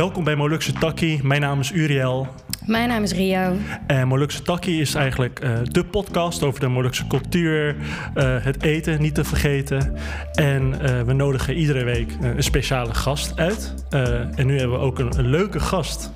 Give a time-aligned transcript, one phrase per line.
[0.00, 1.20] Welkom bij Molukse Takkie.
[1.22, 2.28] Mijn naam is Uriel.
[2.66, 3.52] Mijn naam is Rio.
[3.86, 9.00] En Molukse Takkie is eigenlijk uh, de podcast over de Molukse cultuur, uh, het eten
[9.00, 9.96] niet te vergeten.
[10.34, 13.74] En uh, we nodigen iedere week een speciale gast uit.
[13.90, 16.12] en nu hebben we ook een, een leuke gast,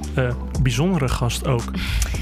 [0.63, 1.71] bijzondere gast ook.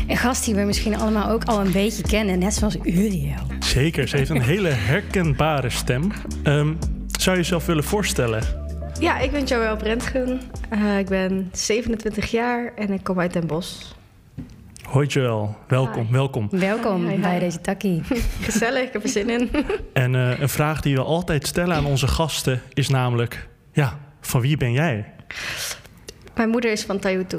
[0.07, 3.47] Een gast die we misschien allemaal ook al een beetje kennen, net zoals Uriel.
[3.59, 6.13] Zeker, ze heeft een hele herkenbare stem.
[6.45, 6.79] Um,
[7.19, 8.71] zou je jezelf willen voorstellen?
[9.01, 10.41] Ja, ik ben Joël Brentgen.
[10.73, 13.93] Uh, ik ben 27 jaar en ik kom uit Den Bosch.
[14.83, 16.13] Hoi Joël, welkom, hi.
[16.13, 16.49] welkom.
[16.51, 17.21] Welkom hi, hi.
[17.21, 18.03] bij deze takkie.
[18.43, 19.51] Gezellig, ik heb er zin in.
[19.93, 23.49] en uh, een vraag die we altijd stellen aan onze gasten is namelijk...
[23.73, 25.13] ja, van wie ben jij?
[26.35, 27.39] Mijn moeder is van Taihutu.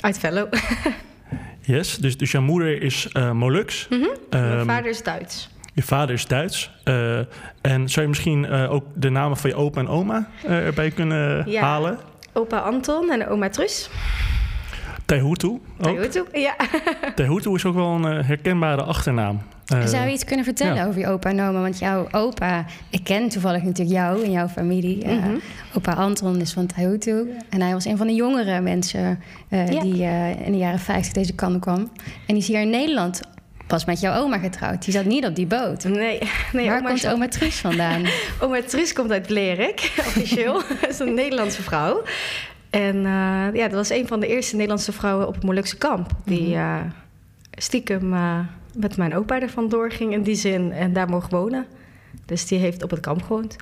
[0.00, 0.48] Uit Venlo.
[1.60, 3.86] yes, dus, dus jouw moeder is uh, Molux.
[3.90, 4.40] Mm -hmm.
[4.40, 5.50] um, Mijn vader is Duits.
[5.72, 6.70] Je vader is Duits.
[6.84, 7.18] Uh,
[7.60, 10.90] en zou je misschien uh, ook de namen van je opa en oma uh, erbij
[10.90, 11.62] kunnen ja.
[11.62, 11.98] halen?
[12.32, 13.90] Opa Anton en oma Trus.
[15.06, 16.56] Tehutu Tehutu, ja.
[17.14, 19.40] Tehutu is ook wel een herkenbare achternaam.
[19.84, 20.86] Zou je iets kunnen vertellen ja.
[20.86, 21.60] over je opa en oma?
[21.60, 25.06] Want jouw opa, ik ken toevallig natuurlijk jou en jouw familie.
[25.06, 25.40] Mm -hmm.
[25.76, 27.30] opa Anton is van Tehutu.
[27.50, 29.64] En hij was een van de jongere mensen ja.
[29.64, 30.02] die
[30.44, 31.78] in de jaren 50 deze kant kwam.
[32.26, 33.20] En die is hier in Nederland
[33.72, 34.84] was met jouw oma getrouwd.
[34.84, 35.84] Die zat niet op die boot.
[35.84, 36.18] Nee.
[36.52, 37.12] nee Waar oma komt zat...
[37.12, 38.06] oma Truus vandaan?
[38.40, 40.52] oma Truus komt uit Blerik, officieel.
[40.80, 42.02] dat is een Nederlandse vrouw.
[42.70, 46.10] En uh, ja, dat was een van de eerste Nederlandse vrouwen op het Molukse kamp.
[46.24, 46.80] Die uh,
[47.50, 48.38] stiekem uh,
[48.74, 50.72] met mijn opa er vandoor ging in die zin.
[50.72, 51.66] En daar mocht wonen.
[52.26, 53.56] Dus die heeft op het kamp gewoond.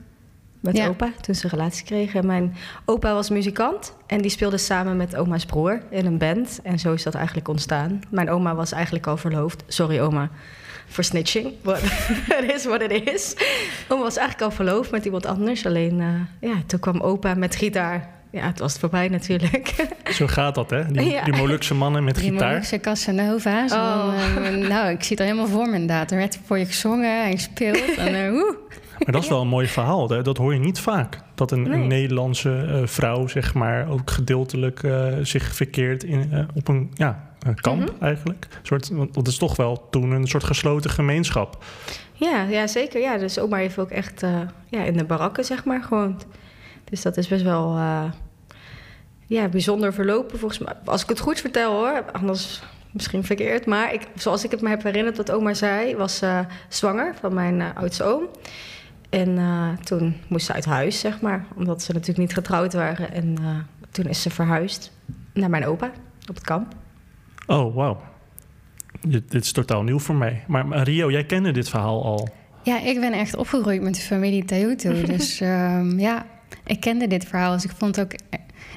[0.60, 0.88] Met ja.
[0.88, 2.20] opa, toen ze een relatie kregen.
[2.20, 6.60] En mijn opa was muzikant en die speelde samen met oma's broer in een band.
[6.62, 8.00] En zo is dat eigenlijk ontstaan.
[8.10, 9.62] Mijn oma was eigenlijk al verloofd.
[9.66, 10.30] Sorry oma
[10.86, 11.82] voor snitching, but
[12.40, 13.34] it is what it is.
[13.88, 15.66] Oma was eigenlijk al verloofd met iemand anders.
[15.66, 18.08] Alleen, uh, ja, toen kwam opa met gitaar.
[18.32, 19.74] Ja, het was voorbij natuurlijk.
[20.18, 20.86] Zo gaat dat, hè?
[20.86, 21.24] Die, ja.
[21.24, 22.38] die Molukse mannen met die gitaar.
[22.38, 23.68] Die Molukse Casanova.
[23.68, 24.14] Zo, oh.
[24.38, 26.10] uh, nou, ik zie het er helemaal voor me inderdaad.
[26.10, 27.96] Er werd voor je gezongen en gespeeld.
[27.96, 28.42] en, uh.
[29.04, 30.08] Maar dat is wel een mooi verhaal.
[30.08, 30.22] Hè?
[30.22, 31.18] Dat hoor je niet vaak.
[31.34, 31.72] Dat een, nee.
[31.72, 36.90] een Nederlandse uh, vrouw, zeg maar, ook gedeeltelijk uh, zich verkeert in, uh, op een
[36.94, 38.00] ja, een kamp -hmm.
[38.00, 38.46] eigenlijk.
[38.50, 41.64] Een soort, want dat is toch wel toen een soort gesloten gemeenschap.
[42.12, 43.00] Ja, ja zeker.
[43.00, 44.20] Ja, dus oma heeft ook echt
[44.68, 46.26] ja, in de barakken, zeg maar, gewoond.
[46.84, 47.78] Dus dat is best wel
[49.26, 50.74] ja, bijzonder verlopen, volgens mij.
[50.84, 52.04] Als ik het goed vertel, hoor.
[52.12, 53.66] Anders misschien verkeerd.
[53.66, 56.22] Maar ik, zoals ik het me heb herinnerd, wat oma zei, was
[56.68, 58.28] zwanger van mijn oudste oom.
[59.10, 61.46] En uh, toen moest ze uit huis, zeg maar.
[61.56, 63.12] Omdat ze natuurlijk niet getrouwd waren.
[63.12, 63.56] En uh,
[63.90, 64.92] toen is ze verhuisd
[65.32, 65.90] naar mijn opa
[66.28, 66.74] op het kamp.
[67.46, 68.00] Oh, wauw.
[69.00, 70.44] Dit, dit, is totaal nieuw voor mij.
[70.46, 72.28] Maar, maar, Rio, jij kende dit verhaal al.
[72.62, 75.02] Ja, ik ben echt opgegroeid met de familie Teuto.
[75.16, 76.26] dus um, ja,
[76.66, 77.52] ik kende dit verhaal.
[77.52, 78.12] Dus ik vond ook...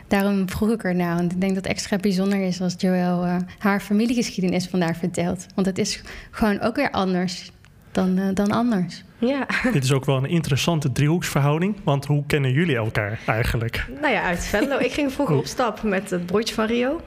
[0.07, 1.15] Daarom vroeg ik ernaar.
[1.15, 5.45] Want ik denk dat het extra bijzonder is als Joël uh, haar familiegeschiedenis vandaag vertelt.
[5.55, 6.01] Want het is
[6.31, 7.51] gewoon ook weer anders
[7.93, 9.03] dan, uh, dan anders.
[9.17, 9.45] Ja.
[9.73, 11.75] Dit is ook wel een interessante driehoeksverhouding.
[11.83, 13.85] Want hoe kennen jullie elkaar eigenlijk?
[14.01, 14.77] Nou ja, uit Venlo.
[14.77, 17.01] Ik ging vroeger op stap met het broertje van Rio.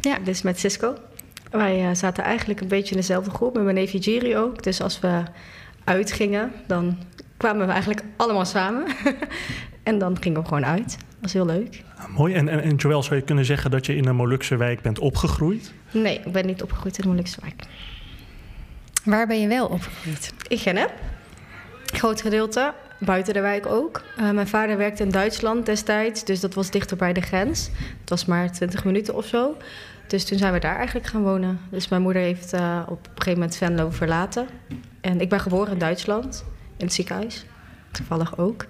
[0.00, 0.18] Ja.
[0.24, 0.94] Dus met Cisco.
[1.50, 3.54] Wij uh, zaten eigenlijk een beetje in dezelfde groep.
[3.54, 4.62] Met mijn neefje Jerry ook.
[4.62, 5.22] Dus als we
[5.84, 6.98] uitgingen, dan
[7.36, 8.84] kwamen we eigenlijk allemaal samen.
[9.82, 10.90] en dan gingen we gewoon uit.
[10.98, 11.82] Dat was heel leuk.
[11.96, 12.34] Ah, mooi.
[12.34, 14.98] En, en, en Joël, zou je kunnen zeggen dat je in een Molukse wijk bent
[14.98, 15.72] opgegroeid?
[15.90, 17.62] Nee, ik ben niet opgegroeid in een Molukse wijk.
[19.04, 20.32] Waar ben je wel opgegroeid?
[20.48, 20.92] In Gennep.
[21.86, 22.72] Groot gedeelte.
[22.98, 24.02] Buiten de wijk ook.
[24.18, 26.24] Uh, mijn vader werkte in Duitsland destijds.
[26.24, 27.70] Dus dat was dichter bij de grens.
[28.00, 29.56] Het was maar 20 minuten of zo.
[30.06, 31.60] Dus toen zijn we daar eigenlijk gaan wonen.
[31.70, 34.46] Dus mijn moeder heeft uh, op een gegeven moment Venlo verlaten.
[35.00, 36.44] En ik ben geboren in Duitsland.
[36.76, 37.46] In het ziekenhuis.
[37.90, 38.66] Toevallig ook.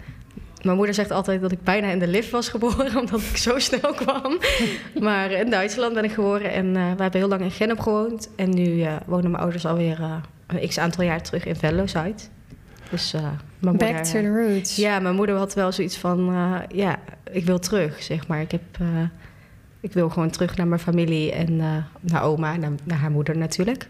[0.63, 3.59] Mijn moeder zegt altijd dat ik bijna in de lift was geboren, omdat ik zo
[3.59, 4.39] snel kwam.
[5.09, 8.29] maar in Duitsland ben ik geboren en uh, we hebben heel lang in Gennep gewoond.
[8.37, 10.15] En nu uh, wonen mijn ouders alweer uh,
[10.47, 12.31] een x aantal jaar terug in Venlo-Zuid.
[12.91, 13.13] Dus,
[13.59, 14.77] mijn Back moeder, to the roots.
[14.77, 16.35] Ja, mijn moeder had wel zoiets van,
[16.69, 16.99] ja,
[17.31, 18.41] ik wil terug, zeg maar.
[18.41, 18.63] Ik, heb,
[19.81, 21.57] ik wil gewoon terug naar mijn familie en
[22.01, 23.89] naar oma, naar, naar haar moeder natuurlijk.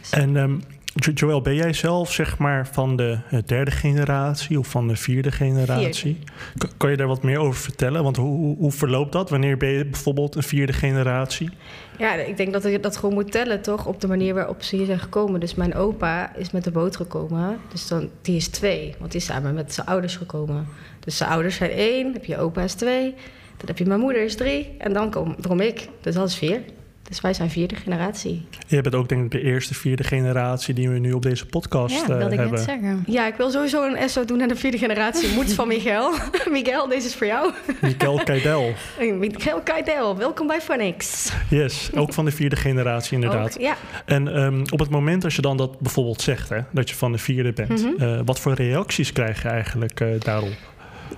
[0.00, 0.10] Dus.
[0.10, 0.62] En um,
[0.94, 6.18] Joël, ben jij zelf zeg maar van de derde generatie of van de vierde generatie?
[6.54, 6.76] Vierde.
[6.76, 8.02] Kan je daar wat meer over vertellen?
[8.02, 9.30] Want hoe, hoe verloopt dat?
[9.30, 11.50] Wanneer ben je bijvoorbeeld een vierde generatie?
[11.98, 13.86] Ja, ik denk dat je dat gewoon moet tellen, toch?
[13.86, 15.40] Op de manier waarop ze hier zijn gekomen.
[15.40, 17.58] Dus mijn opa is met de boot gekomen.
[17.72, 20.66] Dus dan, die is twee, want die is samen met zijn ouders gekomen.
[21.00, 23.14] Dus zijn ouders zijn één, heb je opa is twee.
[23.56, 25.88] Dan heb je mijn moeder is drie en dan kom, kom ik.
[26.00, 26.60] Dus dat is vier.
[27.08, 28.46] Dus wij zijn vierde generatie.
[28.66, 31.94] Je bent ook denk ik de eerste vierde generatie die we nu op deze podcast
[31.94, 32.54] ja, wilde uh, ik hebben.
[32.56, 33.04] Net zeggen.
[33.06, 35.34] Ja, ik wil sowieso een SO doen naar de vierde generatie.
[35.34, 36.12] Moet van Miguel.
[36.50, 37.52] Miguel, deze is voor jou.
[37.80, 38.72] Miguel Keidel.
[39.18, 41.32] Miguel Keidel, welkom bij Phonics.
[41.50, 43.54] Yes, ook van de vierde generatie inderdaad.
[43.54, 43.76] Ook, ja.
[44.04, 47.12] En um, op het moment als je dan dat bijvoorbeeld zegt, hè, dat je van
[47.12, 48.08] de vierde bent, mm -hmm.
[48.08, 50.56] uh, wat voor reacties krijg je eigenlijk uh, daarop?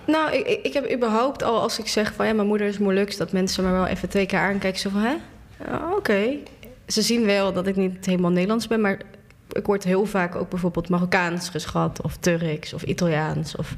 [0.06, 3.16] Nou, ik, ik heb überhaupt al als ik zeg van ja, mijn moeder is moeilijk,
[3.16, 4.80] dat mensen me wel even twee keer aankijken.
[4.80, 5.14] Zo van hè?
[5.96, 6.38] Oké.
[6.86, 9.00] Ze zien wel dat ik niet helemaal Nederlands ben, maar
[9.52, 13.56] ik word heel vaak ook bijvoorbeeld Marokkaans geschat, of Turks of Italiaans.
[13.56, 13.76] Of...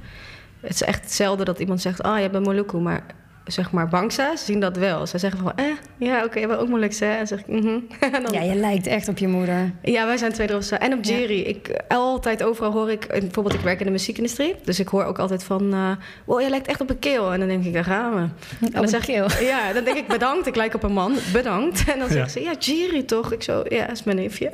[0.60, 3.04] Het is echt hetzelfde dat iemand zegt: Ah, oh, je bent Moluku, maar
[3.46, 5.06] zeg maar Bangsa's zien dat wel.
[5.06, 5.64] Ze zeggen van, eh,
[5.98, 7.16] ja, oké, okay, bent ook Molukse, hè?
[7.16, 7.78] En zeg ik, mhm.
[8.22, 8.32] dan...
[8.32, 9.72] Ja, je lijkt echt op je moeder.
[9.82, 10.80] Ja, wij zijn twee drosten.
[10.80, 11.38] En op Jerry.
[11.38, 11.44] Ja.
[11.44, 15.18] Ik, altijd overal hoor ik, bijvoorbeeld ik werk in de muziekindustrie, dus ik hoor ook
[15.18, 15.90] altijd van, uh,
[16.24, 17.32] wow, je lijkt echt op een keel.
[17.32, 18.28] En dan denk ik, daar gaan we.
[18.66, 21.84] En dan zeg ik, ja, dan denk ik, bedankt, ik lijk op een man, bedankt.
[21.92, 22.40] En dan zegt ja.
[22.40, 23.32] ze, ja, Jerry toch?
[23.32, 24.50] Ik zo, ja, is mijn neefje.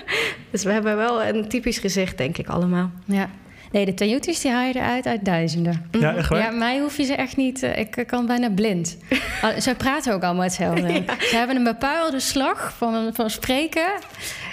[0.50, 2.90] dus we hebben wel een typisch gezicht, denk ik, allemaal.
[3.04, 3.30] Ja.
[3.74, 5.86] Nee, de Toyotas die haal je eruit uit duizenden.
[5.90, 6.38] Ja, echt waar?
[6.38, 7.62] Ja, mij hoef je ze echt niet...
[7.62, 8.96] Uh, ik kan bijna blind.
[9.58, 10.92] Ze praten ook allemaal hetzelfde.
[10.92, 11.02] ja.
[11.18, 13.86] Ze hebben een bepaalde slag van, van spreken.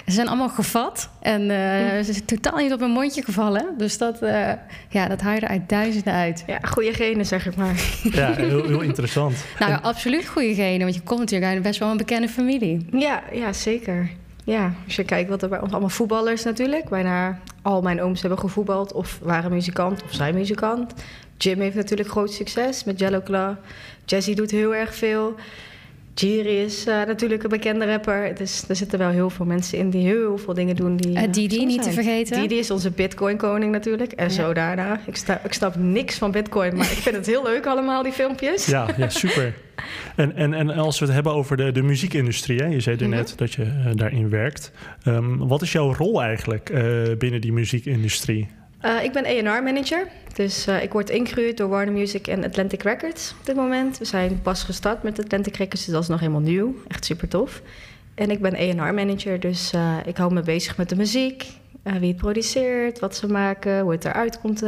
[0.06, 1.08] Ze zijn allemaal gevat.
[1.20, 1.48] En uh,
[2.04, 3.74] ze zijn totaal niet op een mondje gevallen.
[3.76, 4.52] Dus dat, uh,
[4.88, 6.44] ja, dat haal je er uit duizenden uit.
[6.46, 7.74] Ja, goede genen, zeg ik maar.
[8.12, 9.44] Ja, heel, heel interessant.
[9.58, 9.82] nou, en...
[9.82, 10.80] absoluut goede genen.
[10.80, 12.86] Want je komt natuurlijk uit best wel een bekende familie.
[12.92, 14.10] Ja, ja zeker.
[14.44, 16.88] Ja, als je kijkt wat er bij ons allemaal voetballers natuurlijk.
[16.88, 20.92] Bijna al mijn ooms hebben gevoetbald of waren muzikant of zijn muzikant.
[21.36, 23.54] Jim heeft natuurlijk groot succes met Jello Claw.
[24.04, 25.34] Jazzy doet heel erg veel.
[26.14, 28.34] Jiri is uh, natuurlijk een bekende rapper.
[28.36, 30.96] Dus er zitten wel heel veel mensen in die heel veel dingen doen.
[30.96, 32.40] Die, uh, Didi, niet te vergeten.
[32.40, 34.12] Didi is onze bitcoin-koning natuurlijk.
[34.12, 34.30] En ja.
[34.30, 35.00] zo daarna.
[35.06, 38.12] Ik, sta, ik snap niks van bitcoin, maar ik vind het heel leuk allemaal, die
[38.12, 38.66] filmpjes.
[38.66, 39.54] Ja, ja super.
[40.16, 42.66] En, en, en als we het hebben over de, de muziekindustrie, hè?
[42.66, 43.36] je zei er net mm -hmm.
[43.36, 44.72] dat je uh, daarin werkt.
[45.06, 46.72] Um, wat is jouw rol eigenlijk
[47.18, 48.48] binnen die muziekindustrie?
[48.84, 53.34] Uh, ik ben A&R-manager, dus uh, ik word ingehuurd door Warner Music en Atlantic Records
[53.40, 53.98] op dit moment.
[53.98, 56.74] We zijn pas gestart met Atlantic Records, dus dat is nog helemaal nieuw.
[56.88, 57.62] Echt super tof.
[58.14, 61.46] En ik ben A&R-manager, dus uh, ik hou me bezig met de muziek.
[61.82, 64.64] wie het produceert, wat ze maken, hoe het eruit komt.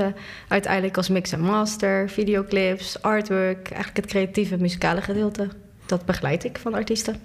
[0.48, 3.70] uiteindelijk als mix en master, videoclips, artwork.
[3.70, 5.48] Eigenlijk het creatieve muzikale gedeelte.
[5.86, 7.20] Dat begeleid ik van artiesten.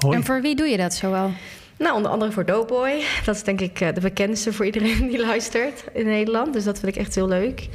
[0.00, 0.16] Mooi.
[0.16, 1.30] En voor wie doe je dat zoal?
[1.80, 3.02] Nou, onder andere voor Doughboy.
[3.24, 6.52] Dat is denk ik de bekendste voor iedereen die luistert in Nederland.
[6.52, 7.68] Dus dat vind ik echt heel leuk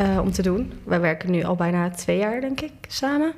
[0.00, 0.72] uh, om te doen.
[0.84, 3.32] Wij werken nu al bijna twee jaar, denk ik, samen.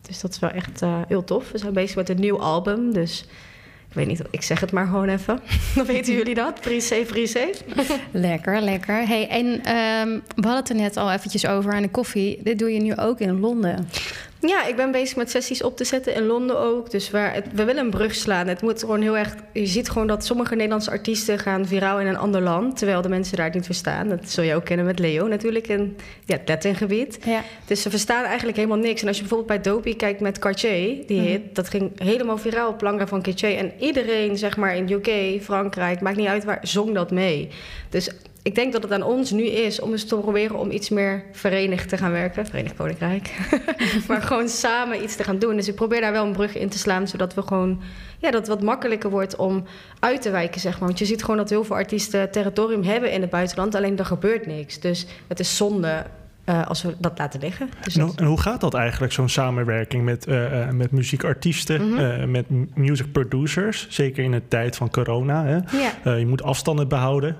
[0.00, 1.50] Dus dat is wel echt uh, heel tof.
[1.50, 3.26] We zijn bezig met een nieuw album, dus...
[3.88, 5.40] Ik weet niet, ik zeg het maar gewoon even.
[5.74, 6.60] Dan weten jullie dat.
[6.60, 7.54] Pre-save, pre-save.
[8.10, 9.06] lekker, lekker.
[9.06, 12.40] Hey, en um, we hadden het er net al eventjes over aan de koffie.
[12.42, 13.88] Dit doe je nu ook in Londen.
[14.40, 16.90] Ja, ik ben bezig met sessies op te zetten in Londen ook.
[16.90, 18.46] Dus waar het, we willen een brug slaan.
[18.46, 19.34] Het moet gewoon heel erg.
[19.52, 22.76] Je ziet gewoon dat sommige Nederlandse artiesten gaan viraal in een ander land.
[22.76, 24.08] Terwijl de mensen daar het niet verstaan.
[24.08, 27.18] Dat zul je ook kennen met Leo natuurlijk in ja, het Latin-gebied.
[27.24, 27.42] Ja.
[27.66, 29.02] Dus ze verstaan eigenlijk helemaal niks.
[29.02, 31.50] En als je bijvoorbeeld bij Dopey kijkt met Cartier, die hit, mm.
[31.52, 33.56] dat ging helemaal viraal op Langra van Cartier.
[33.56, 37.48] En iedereen, zeg maar in UK, Frankrijk, maakt niet uit waar, zong dat mee.
[37.88, 38.10] Dus
[38.42, 41.24] ik denk dat het aan ons nu is om eens te proberen om iets meer
[41.32, 42.46] verenigd te gaan werken.
[42.46, 43.36] Verenigd Koninkrijk.
[44.08, 45.56] maar gewoon samen iets te gaan doen.
[45.56, 47.80] Dus ik probeer daar wel een brug in te slaan, zodat we gewoon.
[48.18, 49.64] Ja, dat het wat makkelijker wordt om
[49.98, 50.88] uit te wijken, zeg maar.
[50.88, 54.04] Want je ziet gewoon dat heel veel artiesten territorium hebben in het buitenland, alleen er
[54.04, 54.80] gebeurt niks.
[54.80, 56.04] Dus het is zonde
[56.48, 57.70] uh, als we dat laten liggen.
[57.80, 58.14] Dus en, dat...
[58.14, 62.30] en, hoe gaat dat eigenlijk, zo'n samenwerking met, uh, uh, met muziekartiesten, mm -hmm.
[62.30, 63.86] met music producers?
[63.90, 65.44] Zeker in de tijd van corona.
[65.44, 66.10] Hè?
[66.16, 67.36] Je moet afstanden behouden.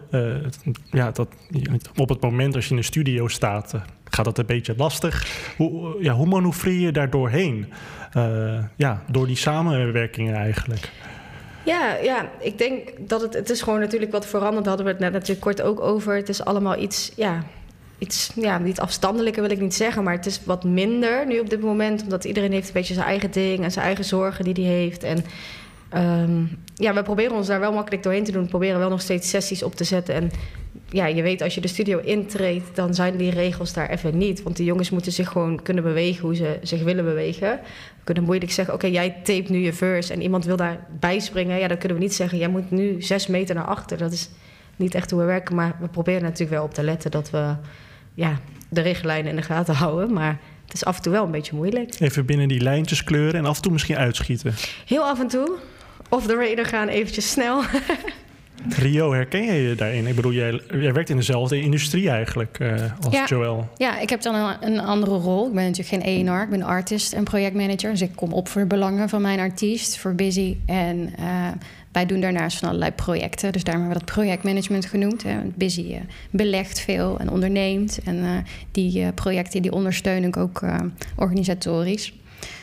[0.91, 1.29] ja, dat,
[1.97, 3.75] op het moment als je in een studio staat,
[4.05, 5.27] gaat dat een beetje lastig.
[5.57, 7.73] Hoe, ja, hoe manoeuvreer je daar doorheen?
[8.77, 10.91] ja, door die samenwerkingen eigenlijk.
[11.65, 14.67] Ja, ja, ik denk dat het, het is gewoon natuurlijk wat veranderd.
[14.67, 16.17] Hadden we het net natuurlijk kort ook over.
[16.17, 17.45] Het is allemaal iets, ja,
[17.99, 21.51] iets, ja, niet afstandelijker wil ik niet zeggen, maar het is wat minder nu op
[21.51, 24.55] dit moment, omdat iedereen heeft een beetje zijn eigen ding en zijn eigen zorgen die
[24.55, 25.03] hij heeft.
[25.03, 25.25] En
[26.23, 28.43] um, ja, we proberen ons daar wel makkelijk doorheen te doen.
[28.43, 30.15] We proberen wel nog steeds sessies op te zetten.
[30.15, 30.31] En
[30.91, 34.43] ja, je weet, als je de studio intreedt, dan zijn die regels daar even niet.
[34.43, 37.51] Want die jongens moeten zich gewoon kunnen bewegen hoe ze zich willen bewegen.
[37.99, 41.59] We kunnen moeilijk zeggen, oké, jij tape nu je verse en iemand wil daar bijspringen.
[41.59, 43.99] Ja, dan kunnen we niet zeggen, jij moet nu zes meter naar achter.
[43.99, 44.29] Dat is
[44.77, 47.55] niet echt hoe we werken, maar we proberen natuurlijk wel op te letten dat we
[48.19, 50.13] ja, de richtlijnen in de gaten houden.
[50.13, 52.01] Maar het is af en toe wel een beetje moeilijk.
[52.01, 54.55] Even binnen die lijntjes kleuren en af en toe misschien uitschieten.
[54.87, 55.57] Heel af en toe.
[56.09, 57.63] Of de radar gaan eventjes snel.
[58.69, 60.07] Rio, herken je je daarin?
[60.07, 63.25] Ik bedoel, jij, jij werkt in dezelfde industrie eigenlijk uh, als ja.
[63.25, 63.69] Joël.
[63.77, 65.47] Ja, ik heb dan een, een, andere rol.
[65.47, 67.91] Ik ben natuurlijk geen ENR, ik ben artist en projectmanager.
[67.91, 70.57] Dus ik kom op voor de belangen van mijn artiest, voor Busy.
[70.67, 71.47] En uh,
[71.93, 73.53] wij doen daarnaast van allerlei projecten.
[73.53, 75.23] Dus daarom hebben we dat projectmanagement genoemd.
[75.23, 75.37] Hè.
[75.55, 75.97] Busy uh,
[76.31, 77.99] belegt veel en onderneemt.
[78.05, 80.61] En die projecten die ondersteun ik ook
[81.17, 82.13] organisatorisch.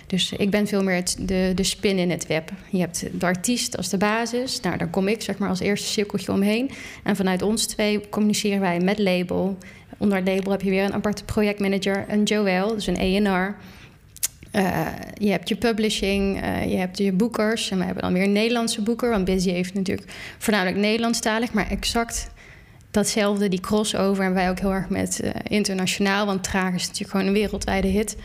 [0.08, 2.51] Dus ik ben veel meer het, de, de spin in het web.
[2.70, 4.60] Je hebt de artiest als de basis.
[4.60, 6.72] Nou, daar kom ik zeg maar als eerste cirkeltje omheen.
[7.03, 9.58] En vanuit ons twee communiceren wij met label.
[9.98, 13.55] Onder label heb je weer een aparte projectmanager, een Joel, dus een ENR.
[14.56, 17.72] Uh, je hebt je publishing, uh, je hebt je boekers.
[17.72, 19.10] En we hebben dan weer een Nederlandse boeker.
[19.10, 22.30] Want Busy heeft natuurlijk voornamelijk Nederlandstalig, maar exact
[22.92, 24.24] datzelfde, die crossover.
[24.24, 27.88] En wij ook heel erg met uh, internationaal, want Traag is natuurlijk gewoon een wereldwijde
[27.88, 28.18] hit.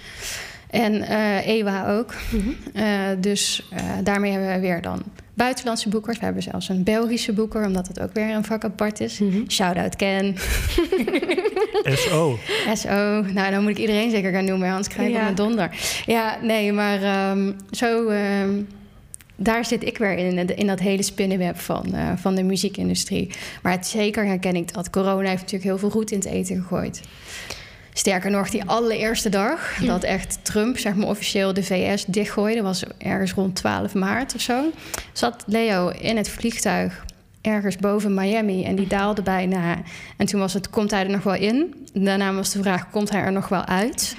[0.71, 1.03] En
[1.43, 2.15] Ewa ook.
[2.31, 2.83] Mm -hmm.
[2.83, 3.69] uh, dus
[4.03, 5.03] daarmee hebben we weer dan
[5.42, 6.18] buitenlandse boekers.
[6.18, 9.18] We hebben zelfs een Belgische boeker, omdat het ook weer een vak apart is.
[9.18, 9.50] Mm -hmm.
[9.50, 10.37] Shout-out Ken.
[12.04, 12.38] SO.
[12.75, 13.23] SO.
[13.23, 15.18] Nou, dan moet ik iedereen zeker gaan noemen, anders krijg ik ja.
[15.18, 15.70] op mijn donder.
[16.06, 18.09] Ja, nee, maar um, zo...
[18.09, 18.68] Um,
[19.42, 23.30] daar zit ik weer in, in dat hele spinnenweb van, uh, van de muziekindustrie.
[23.62, 24.90] Maar het, zeker herken ik dat.
[24.90, 27.00] Corona heeft natuurlijk heel veel goed in het eten gegooid.
[28.00, 32.85] Sterker nog, die allereerste dag dat echt Trump, zeg maar officieel de VS dichtgooide, was
[32.99, 34.71] ergens rond 12 maart of zo.
[35.12, 37.04] Zat Leo in het vliegtuig
[37.40, 39.83] ergens boven Miami en die daalde bijna.
[40.16, 41.87] En toen was het, komt hij er nog wel in?
[41.92, 44.16] Daarna was de vraag, komt hij er nog wel uit?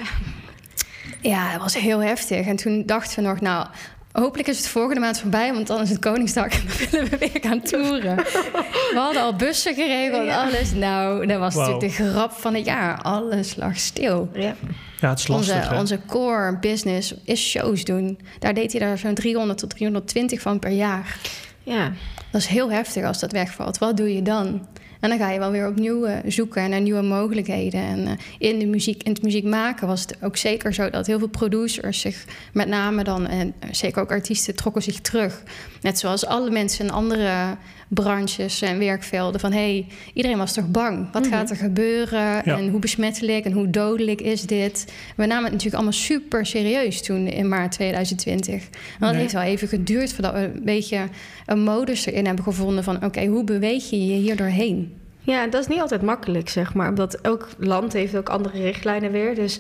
[1.21, 2.47] Ja, het was heel heftig.
[2.47, 3.67] En toen dachten we nog, nou,
[4.11, 7.17] Hopelijk is het volgende maand voorbij, want dan is het Koningsdag en dan willen we
[7.17, 8.15] weer gaan toeren.
[8.15, 10.43] We hadden al bussen geregeld, ja.
[10.43, 10.73] alles.
[10.73, 11.65] Nou, dat was wow.
[11.67, 13.01] natuurlijk de grap van het jaar.
[13.01, 14.29] Alles lag stil.
[14.33, 14.55] Ja,
[14.99, 18.19] ja het is lastig, onze, onze core business is shows doen.
[18.39, 21.17] Daar deed hij daar zo'n 300 tot 320 van per jaar.
[21.63, 21.91] Ja.
[22.31, 23.77] Dat is heel heftig als dat wegvalt.
[23.77, 24.67] Wat doe je dan?
[25.01, 27.81] En dan ga je wel weer opnieuw uh, zoeken naar nieuwe mogelijkheden.
[27.81, 31.07] En uh, in, de muziek, in het muziek maken was het ook zeker zo dat
[31.07, 35.43] heel veel producers zich, met name dan, en zeker ook artiesten, trokken zich terug.
[35.81, 37.57] Net zoals alle mensen in andere
[37.93, 39.39] branches en werkvelden.
[39.39, 41.11] Van hé, hey, iedereen was toch bang?
[41.11, 41.37] Wat mm-hmm.
[41.37, 42.19] gaat er gebeuren?
[42.19, 42.43] Ja.
[42.43, 44.93] En hoe besmettelijk en hoe dodelijk is dit?
[45.15, 48.53] We namen het natuurlijk allemaal super serieus toen in maart 2020.
[48.53, 48.69] En
[48.99, 49.19] dat nee.
[49.19, 51.07] heeft wel even geduurd voordat we een beetje
[51.45, 54.95] een modus erin hebben gevonden van oké, okay, hoe beweeg je je hier doorheen?
[55.23, 56.89] Ja, dat is niet altijd makkelijk, zeg maar.
[56.89, 59.35] Omdat elk land heeft ook andere richtlijnen weer.
[59.35, 59.59] Dus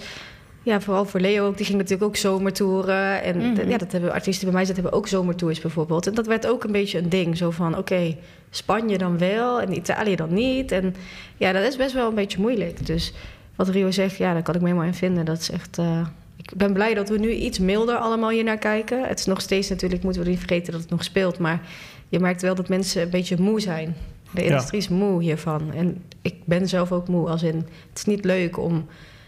[0.63, 1.57] ja, vooral voor Leo ook.
[1.57, 3.23] Die ging natuurlijk ook zomertoeren.
[3.23, 3.69] En mm-hmm.
[3.69, 6.07] ja, dat hebben artiesten bij mij dat hebben ook zomertours bijvoorbeeld.
[6.07, 7.37] En dat werd ook een beetje een ding.
[7.37, 8.17] Zo van, oké, okay,
[8.49, 10.71] Spanje dan wel en Italië dan niet.
[10.71, 10.95] En
[11.37, 12.85] ja, dat is best wel een beetje moeilijk.
[12.85, 13.13] Dus
[13.55, 15.25] wat Rio zegt, ja, daar kan ik me helemaal in vinden.
[15.25, 15.77] Dat is echt...
[15.77, 19.07] Uh, ik ben blij dat we nu iets milder allemaal hier naar kijken.
[19.07, 21.37] Het is nog steeds natuurlijk, moeten we niet vergeten dat het nog speelt.
[21.37, 21.61] Maar
[22.09, 23.95] je merkt wel dat mensen een beetje moe zijn.
[24.31, 25.73] De industrie is moe hiervan.
[25.73, 27.29] En ik ben zelf ook moe.
[27.29, 27.55] Als in,
[27.89, 28.85] het is niet leuk om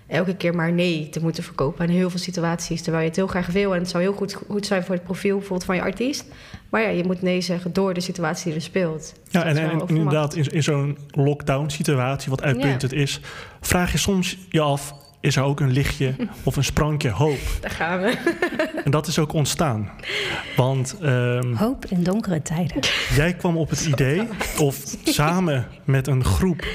[0.07, 2.81] elke keer maar nee te moeten verkopen in heel veel situaties.
[2.81, 5.03] Terwijl je het heel graag wil en het zou heel goed, goed zijn voor het
[5.03, 6.25] profiel bijvoorbeeld van je artiest.
[6.69, 9.13] Maar ja, je moet nee zeggen door de situatie die er speelt.
[9.29, 12.97] Ja, en, en inderdaad, in, in zo'n lockdown-situatie, wat uitpuntend ja.
[12.97, 13.19] is,
[13.61, 14.93] vraag je soms je af:
[15.23, 17.39] is er ook een lichtje of een sprankje hoop?
[17.61, 18.17] Daar gaan we.
[18.83, 19.91] En dat is ook ontstaan.
[20.55, 20.95] Want.
[21.01, 22.79] Um, hoop in donkere tijden.
[23.15, 24.27] Jij kwam op het idee,
[24.59, 26.65] of samen met een groep.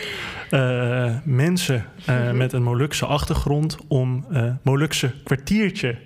[0.50, 5.96] Uh, mensen uh, met een Molukse achtergrond om uh, Molukse kwartiertje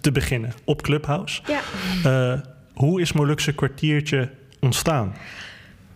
[0.00, 1.42] te beginnen op Clubhouse.
[1.46, 2.42] Ja.
[2.74, 5.14] hoe is Molukse kwartiertje ontstaan?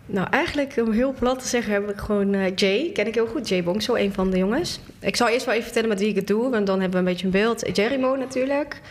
[0.05, 3.49] Nou, eigenlijk om heel plat te zeggen heb ik gewoon Jay, ken ik heel goed,
[3.49, 4.79] Jay Bong, zo een van de jongens.
[4.99, 7.05] Ik zal eerst wel even vertellen met wie ik het doe, want dan hebben we
[7.05, 7.75] een beetje een beeld.
[7.75, 8.81] Jerrymo natuurlijk,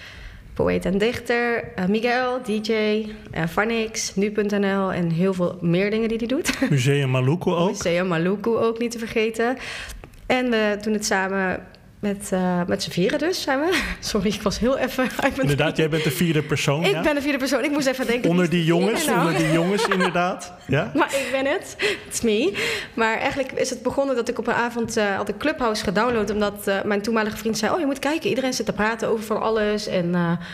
[0.59, 1.65] poëet en dichter.
[1.79, 6.71] Uh, Miguel, DJ, uh, Vanix, Nu.nl en heel veel meer dingen die hij doet.
[6.71, 7.71] Museum Maluku ook.
[7.83, 9.57] Museum Maluku ook niet te vergeten.
[10.27, 11.67] En we doen het samen
[12.01, 13.83] met, uh, met z'n vieren dus zijn we.
[14.01, 16.85] Sorry, ik was heel even uit mijn Inderdaad, jij bent de vierde persoon.
[16.85, 17.03] Ik ja?
[17.03, 17.65] ben de vierde persoon.
[17.65, 18.31] Ik moest even denken.
[18.31, 19.19] Onder die jongens, nou?
[19.19, 20.53] onder die jongens inderdaad.
[20.67, 20.91] Ja?
[20.95, 21.77] Maar ik ben het.
[22.07, 22.53] It's me.
[22.95, 26.31] Maar eigenlijk is het begonnen dat ik op een avond uh, had een Clubhouse gedownload.
[26.31, 27.73] Omdat uh, mijn toenmalige vriend zei...
[27.73, 29.87] oh, je moet kijken, iedereen zit te praten over van alles.
[29.87, 30.13] En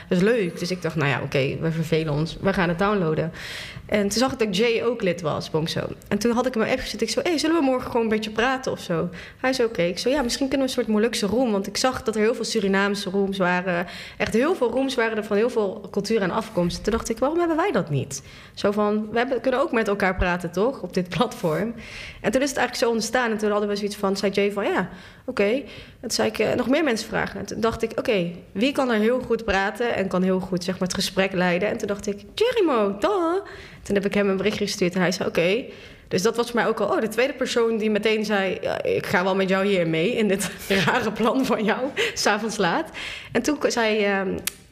[0.09, 0.59] dat is leuk.
[0.59, 2.37] Dus ik dacht, nou ja, oké, okay, we vervelen ons.
[2.41, 3.33] We gaan het downloaden.
[3.95, 5.89] En toen zag ik dat Jay ook lid was, Bongso.
[6.09, 7.01] En toen had ik hem app gezet.
[7.01, 9.09] Ik zo, hey, zullen we morgen gewoon een beetje praten of zo?
[9.41, 9.83] Hij zei, oké.
[9.83, 11.53] Ik zo, ja, misschien kunnen we een soort Molukse room.
[11.53, 13.87] Want ik zag dat er heel veel Surinaamse rooms waren.
[14.19, 16.85] Echt heel veel rooms waren er van heel veel cultuur en afkomst.
[16.85, 18.23] Toen dacht ik, waarom hebben wij dat niet?
[18.55, 20.83] Zo van, we hebben, kunnen ook met elkaar praten, toch?
[20.83, 21.75] Op dit platform.
[22.21, 23.31] En toen is het eigenlijk zo ontstaan.
[23.31, 24.89] En toen hadden we zoiets van, zei Jay van, ja,
[25.25, 25.45] oké.
[25.45, 25.65] En
[26.01, 27.41] toen zei ik, uh, nog meer mensen vragen.
[27.41, 29.95] En toen dacht ik, oké, wie kan er heel goed praten...
[29.95, 31.69] en kan heel goed, zeg maar, het gesprek leiden?
[31.69, 33.41] En toen dacht ik, Jerrymo, dan.
[33.85, 35.65] Toen heb ik hem een berichtje gestuurd en hij zei: Oké.
[36.09, 39.07] Dus dat was voor mij ook al oh, de tweede persoon die meteen zei: Ik
[39.07, 40.51] ga wel met jou hier mee in dit
[40.87, 41.81] rare plan van jou,
[42.15, 42.91] s'avonds laat.
[43.33, 44.07] En toen zei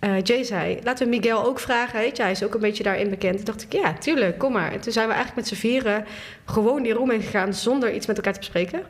[0.04, 2.04] uh, Jay: zei, Laten we Miguel ook vragen.
[2.04, 3.36] Je, hij is ook een beetje daarin bekend.
[3.36, 4.72] Toen dacht ik: Ja, tuurlijk, kom maar.
[4.72, 6.04] En toen zijn we eigenlijk met z'n vieren
[6.44, 8.82] gewoon die room ingegaan zonder iets met elkaar te bespreken.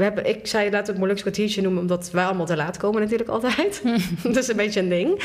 [0.00, 2.76] We hebben, ik zei laten we het moeilijkste kwartiertje noemen, omdat wij allemaal te laat
[2.76, 3.82] komen natuurlijk altijd.
[4.22, 5.22] dat is een beetje een ding.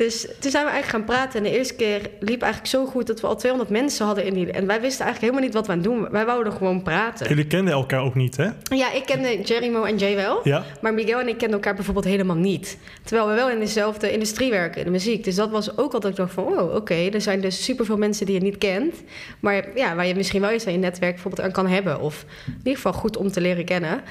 [0.00, 1.38] Dus toen zijn we eigenlijk gaan praten.
[1.38, 4.34] En de eerste keer liep eigenlijk zo goed dat we al 200 mensen hadden in
[4.34, 4.52] die...
[4.52, 6.10] En wij wisten eigenlijk helemaal niet wat we aan het doen.
[6.10, 7.28] Wij wouden gewoon praten.
[7.28, 8.48] Jullie kenden elkaar ook niet, hè?
[8.74, 10.40] Ja, ik kende Jerrymo en Jay wel.
[10.44, 10.64] Ja.
[10.80, 12.78] Maar Miguel en ik kenden elkaar bijvoorbeeld helemaal niet.
[13.04, 15.24] Terwijl we wel in dezelfde industrie werken, in de muziek.
[15.24, 16.44] Dus dat was ook altijd dacht van...
[16.44, 18.94] Oh, oké, er zijn dus superveel mensen die je niet kent.
[19.40, 22.00] Maar ja, waar je misschien wel eens aan je netwerk bijvoorbeeld aan kan hebben.
[22.00, 24.02] Of in ieder geval goed om te leren kennen.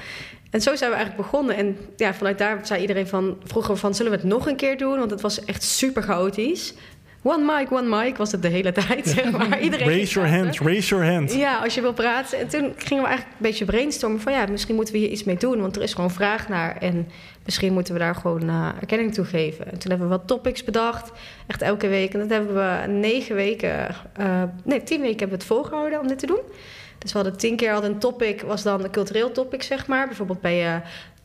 [0.50, 1.56] En zo zijn we eigenlijk begonnen.
[1.56, 3.36] En ja, vanuit daar zei iedereen van...
[3.44, 4.98] vroeger van, zullen we het nog een keer doen?
[4.98, 6.74] Want het was echt super chaotisch.
[7.22, 9.60] One mic, one mic was het de hele tijd, zeg maar.
[9.62, 11.34] Iedereen raise your hand, raise your hand.
[11.34, 12.38] Ja, als je wil praten.
[12.38, 14.32] En toen gingen we eigenlijk een beetje brainstormen van...
[14.32, 16.76] ja, misschien moeten we hier iets mee doen, want er is gewoon vraag naar.
[16.76, 17.08] En
[17.44, 19.64] misschien moeten we daar gewoon uh, erkenning toe geven.
[19.72, 21.12] En toen hebben we wat topics bedacht,
[21.46, 22.12] echt elke week.
[22.12, 26.06] En dat hebben we negen weken, uh, nee, tien weken hebben we het volgehouden om
[26.06, 26.40] dit te doen.
[27.00, 30.06] Dus we hadden tien keer al een topic, was dan een cultureel topic, zeg maar.
[30.06, 30.80] Bijvoorbeeld ben je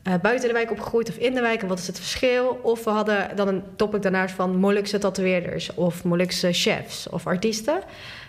[0.08, 2.60] uh, buiten de wijk opgegroeid of in de wijk en wat is het verschil?
[2.62, 7.80] Of we hadden dan een topic daarnaast van Molukse tatoeëerders of Molukse chefs of artiesten.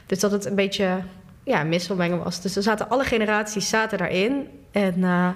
[0.06, 0.98] Dus dat het een beetje
[1.44, 2.40] ja, misselmengen was.
[2.40, 4.48] Dus er zaten alle generaties zaten daarin.
[4.70, 5.28] En uh,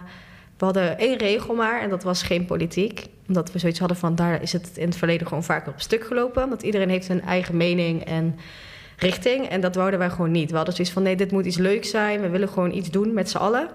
[0.59, 3.07] we hadden één regel maar en dat was geen politiek.
[3.29, 6.05] Omdat we zoiets hadden van daar is het in het verleden gewoon vaker op stuk
[6.05, 6.49] gelopen.
[6.49, 8.39] Want iedereen heeft zijn eigen mening en
[9.01, 9.47] richting.
[9.47, 10.51] En dat wouden wij gewoon niet.
[10.51, 12.21] We hadden zoiets van: nee, dit moet iets leuks zijn.
[12.21, 13.69] We willen gewoon iets doen met z'n allen.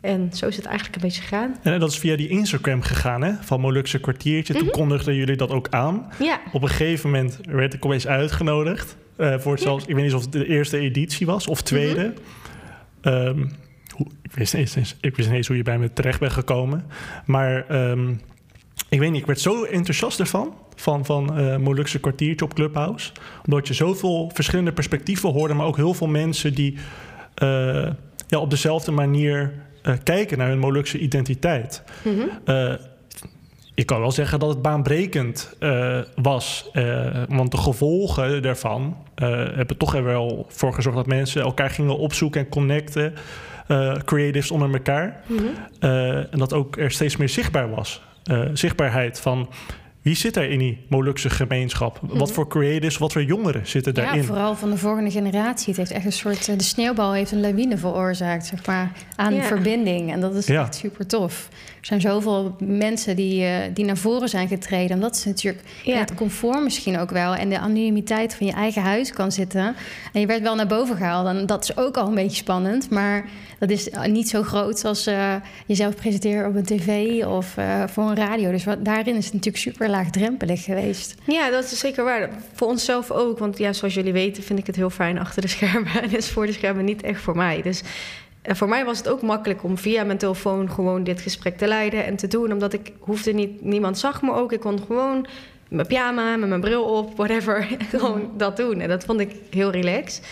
[0.00, 1.56] En zo is het eigenlijk een beetje gegaan.
[1.62, 3.32] En dat is via die Instagram gegaan, hè?
[3.40, 4.54] Van Molukse kwartiertje.
[4.54, 4.72] Toen mhm.
[4.72, 6.12] kondigden jullie dat ook aan.
[6.18, 6.40] Ja.
[6.52, 8.96] Op een gegeven moment werd ik opeens uitgenodigd.
[9.16, 12.12] Uh, voor zelfs, ik weet niet of het de eerste editie was of tweede.
[13.02, 13.48] Mm
[14.22, 16.86] ik, wist eens, ik wist niet eens hoe je bij me terecht bent gekomen.
[17.24, 18.20] Maar um,
[18.88, 20.54] ik weet niet, ik werd zo enthousiast ervan.
[20.80, 23.12] Van, van uh, Molukse kwartiertje op Clubhouse.
[23.44, 25.54] Omdat je zoveel verschillende perspectieven hoorde.
[25.54, 26.76] Maar ook heel veel mensen die
[27.42, 27.88] uh,
[28.28, 31.82] ja, op dezelfde manier uh, kijken naar hun Molukse identiteit.
[32.04, 32.76] Mm -hmm.
[33.74, 35.56] ik kan wel zeggen dat het baanbrekend
[36.14, 36.70] was.
[37.28, 38.96] want de gevolgen daarvan
[39.54, 43.14] hebben toch er wel voor gezorgd dat mensen elkaar gingen opzoeken en connecten.
[44.04, 45.20] creatives onder elkaar.
[45.26, 45.54] Mm -hmm.
[46.30, 48.02] en dat ook er steeds meer zichtbaar was.
[48.52, 49.48] Zichtbaarheid van
[50.08, 51.98] wie zit er in die Molukse gemeenschap?
[52.02, 52.32] Wat mhm.
[52.32, 54.20] voor creators, wat voor jongeren zitten daarin?
[54.20, 55.66] Ja, vooral van de volgende generatie.
[55.68, 56.48] Het heeft echt een soort...
[56.48, 60.12] Eh, de sneeuwbal heeft een lawine veroorzaakt, zeg maar, aan verbinding.
[60.12, 61.48] En dat is echt super tof.
[61.80, 64.90] Er zijn zoveel mensen die, uh, die naar voren zijn getreden.
[64.90, 65.98] En dat is natuurlijk ja.
[65.98, 67.34] het comfort misschien ook wel.
[67.34, 69.76] En de anonimiteit van je eigen huis kan zitten.
[70.12, 71.26] En je werd wel naar boven gehaald.
[71.26, 72.90] En dat is ook al een beetje spannend.
[72.90, 73.24] Maar
[73.58, 75.34] dat is niet zo groot als uh,
[75.66, 78.50] jezelf presenteren op een tv of uh, voor een radio.
[78.50, 81.14] Dus wat, daarin is het natuurlijk super laagdrempelig geweest.
[81.26, 82.30] Ja, dat is zeker waar.
[82.52, 83.38] Voor onszelf ook.
[83.38, 85.92] Want ja, zoals jullie weten vind ik het heel fijn achter de schermen.
[86.02, 87.62] En is voor de schermen niet echt voor mij.
[87.62, 87.82] Dus
[88.42, 92.04] voor mij was het ook makkelijk om via mijn telefoon gewoon dit gesprek te leiden
[92.04, 92.52] en te doen.
[92.52, 94.52] Omdat ik hoefde niet, niemand zag me ook.
[94.52, 95.26] Ik kon gewoon
[95.68, 98.80] mijn pyjama, met mijn bril op, whatever, gewoon dat doen.
[98.80, 100.26] En dat vond ik heel relaxed.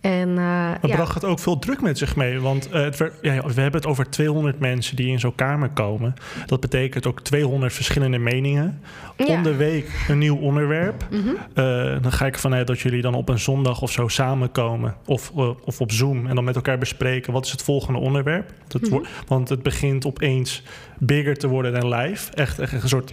[0.00, 0.94] En, uh, maar ja.
[0.94, 2.40] bracht het ook veel druk met zich mee?
[2.40, 6.14] Want uh, het ja, we hebben het over 200 mensen die in zo'n kamer komen.
[6.46, 8.80] Dat betekent ook 200 verschillende meningen.
[9.16, 9.26] Ja.
[9.26, 11.06] Om de week een nieuw onderwerp.
[11.10, 11.36] Mm -hmm.
[11.54, 14.94] uh, dan ga ik vanuit dat jullie dan op een zondag of zo samenkomen.
[15.06, 15.30] Of,
[15.64, 16.26] of op Zoom.
[16.26, 18.52] En dan met elkaar bespreken wat is het volgende onderwerp.
[18.68, 19.06] Het, mm -hmm.
[19.26, 20.62] Want het begint opeens
[20.98, 22.32] bigger te worden dan live.
[22.32, 23.12] Echt, echt een soort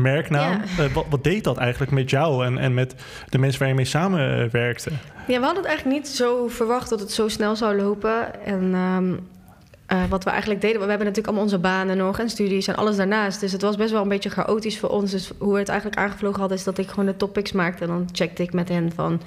[0.00, 0.62] merknaam.
[0.76, 0.84] Ja.
[0.84, 2.94] Uh, wat, wat, deed dat eigenlijk met jou en, en met
[3.28, 4.90] de mensen waar je mee samenwerkte?
[5.26, 8.44] Ja, we hadden het eigenlijk niet zo verwacht dat het zo snel zou lopen.
[8.44, 9.28] En um,
[9.92, 12.76] uh, wat we eigenlijk deden, we hebben natuurlijk allemaal onze banen nog en studies en
[12.76, 13.40] alles daarnaast.
[13.40, 15.10] Dus het was best wel een beetje chaotisch voor ons.
[15.10, 17.82] Dus hoe we het eigenlijk aangevlogen hadden, is dat ik gewoon de topics maakte.
[17.82, 19.20] En dan checkte ik met hen van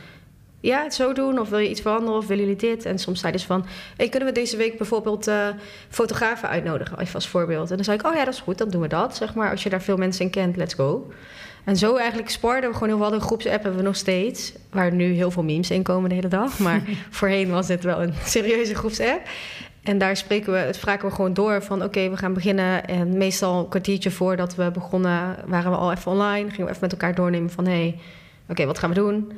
[0.69, 1.39] ja, het zo doen?
[1.39, 2.17] Of wil je iets veranderen?
[2.17, 2.85] Of willen jullie dit?
[2.85, 3.65] En soms zeiden ze van...
[3.97, 5.47] Hey, kunnen we deze week bijvoorbeeld uh,
[5.89, 6.99] fotografen uitnodigen?
[6.99, 7.69] Even als voorbeeld.
[7.69, 9.15] En dan zei ik, oh ja, dat is goed, dan doen we dat.
[9.15, 11.11] Zeg maar, als je daar veel mensen in kent, let's go.
[11.63, 13.13] En zo eigenlijk sparden we gewoon heel veel.
[13.13, 14.53] Een groepsapp hebben we nog steeds.
[14.71, 16.59] Waar nu heel veel memes in komen de hele dag.
[16.59, 19.21] Maar voorheen was dit wel een serieuze groepsapp.
[19.83, 22.87] En daar spreken we, het vragen we gewoon door van oké, we gaan beginnen.
[22.87, 26.49] En meestal een kwartiertje voordat we begonnen, waren we al even online.
[26.49, 27.99] Gingen we even met elkaar doornemen van hé, hey,
[28.49, 29.31] oké, wat gaan we doen?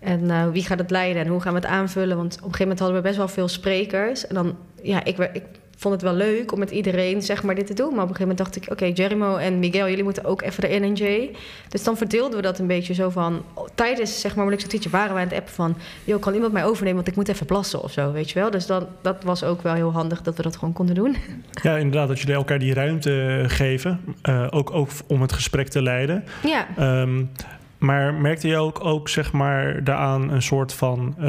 [0.00, 2.16] En uh, wie gaat het leiden en hoe gaan we het aanvullen?
[2.16, 4.26] Want op een gegeven moment hadden we best wel veel sprekers.
[4.26, 5.42] En dan, ja, ik, ik
[5.78, 7.94] vond het wel leuk om met iedereen zeg maar dit te doen.
[7.94, 10.64] Maar op een gegeven moment dacht ik, oké, Jerimo en Miguel, jullie moeten ook even
[10.64, 11.30] erin en Jay.
[11.68, 13.44] Dus dan verdeelden we dat een beetje zo van...
[13.74, 15.76] Tijdens zeg maar Teacher waren wij aan het app van...
[16.04, 18.50] joh, kan iemand mij overnemen, want ik moet even plassen of zo, weet je wel.
[18.50, 21.16] Dus dan, dat was ook wel heel handig dat we dat gewoon konden doen.
[21.62, 24.00] Ja, inderdaad, dat jullie elkaar die ruimte geven.
[24.28, 26.24] Uh, ook, ook om het gesprek te leiden.
[26.42, 26.66] Ja.
[27.00, 27.30] Um,
[27.78, 31.26] maar merkte je ook, ook zeg maar, daaraan een soort van uh,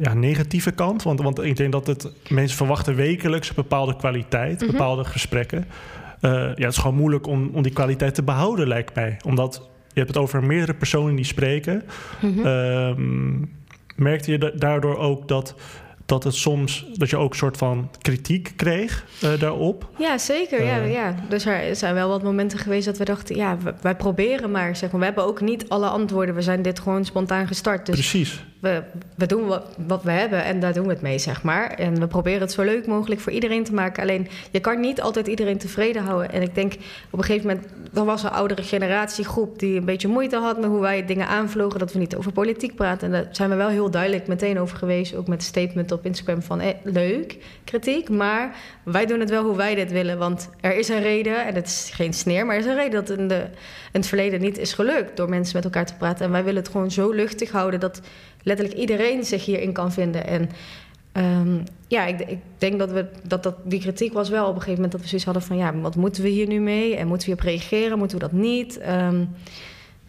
[0.00, 1.02] ja, negatieve kant?
[1.02, 4.76] Want, want ik denk dat het, mensen verwachten wekelijks een bepaalde kwaliteit, mm -hmm.
[4.76, 5.66] bepaalde gesprekken.
[6.20, 9.16] Uh, ja, het is gewoon moeilijk om, om die kwaliteit te behouden, lijkt mij.
[9.24, 11.82] Omdat je hebt het over meerdere personen die spreken.
[12.20, 12.46] Mm -hmm.
[12.46, 12.94] uh,
[13.96, 15.54] merkte je daardoor ook dat
[16.06, 19.88] dat het soms dat je ook een soort van kritiek kreeg uh, daarop.
[19.98, 20.60] Ja, zeker.
[20.60, 21.14] Uh, ja, ja.
[21.28, 24.76] Dus er zijn wel wat momenten geweest dat we dachten, ja, wij proberen maar.
[24.76, 25.00] Zeg maar.
[25.00, 26.34] We hebben ook niet alle antwoorden.
[26.34, 27.86] We zijn dit gewoon spontaan gestart.
[27.86, 28.44] Dus Precies.
[28.60, 28.82] We,
[29.16, 31.70] we doen wat, wat we hebben en daar doen we het mee, zeg maar.
[31.70, 34.02] En we proberen het zo leuk mogelijk voor iedereen te maken.
[34.02, 36.32] Alleen, je kan niet altijd iedereen tevreden houden.
[36.32, 36.72] En ik denk,
[37.10, 40.70] op een gegeven moment, er was een oudere generatiegroep die een beetje moeite had met
[40.70, 43.06] hoe wij dingen aanvlogen, dat we niet over politiek praten.
[43.06, 46.42] En daar zijn we wel heel duidelijk meteen over geweest, ook met statement op Instagram
[46.42, 50.18] van eh, leuk, kritiek, maar wij doen het wel hoe wij dit willen.
[50.18, 53.04] Want er is een reden, en het is geen sneer, maar er is een reden
[53.04, 53.40] dat in, de,
[53.92, 56.24] in het verleden niet is gelukt door mensen met elkaar te praten.
[56.24, 58.00] En wij willen het gewoon zo luchtig houden dat
[58.42, 60.26] letterlijk iedereen zich hierin kan vinden.
[60.26, 60.50] En
[61.16, 64.60] um, ja, ik, ik, denk dat, we, dat, dat die kritiek was wel op een
[64.60, 66.96] gegeven moment dat we zoiets hadden van ja, wat moeten we hier nu mee?
[66.96, 67.98] En moeten we hierop reageren?
[67.98, 68.80] Moeten we dat niet?
[68.80, 69.28] Um,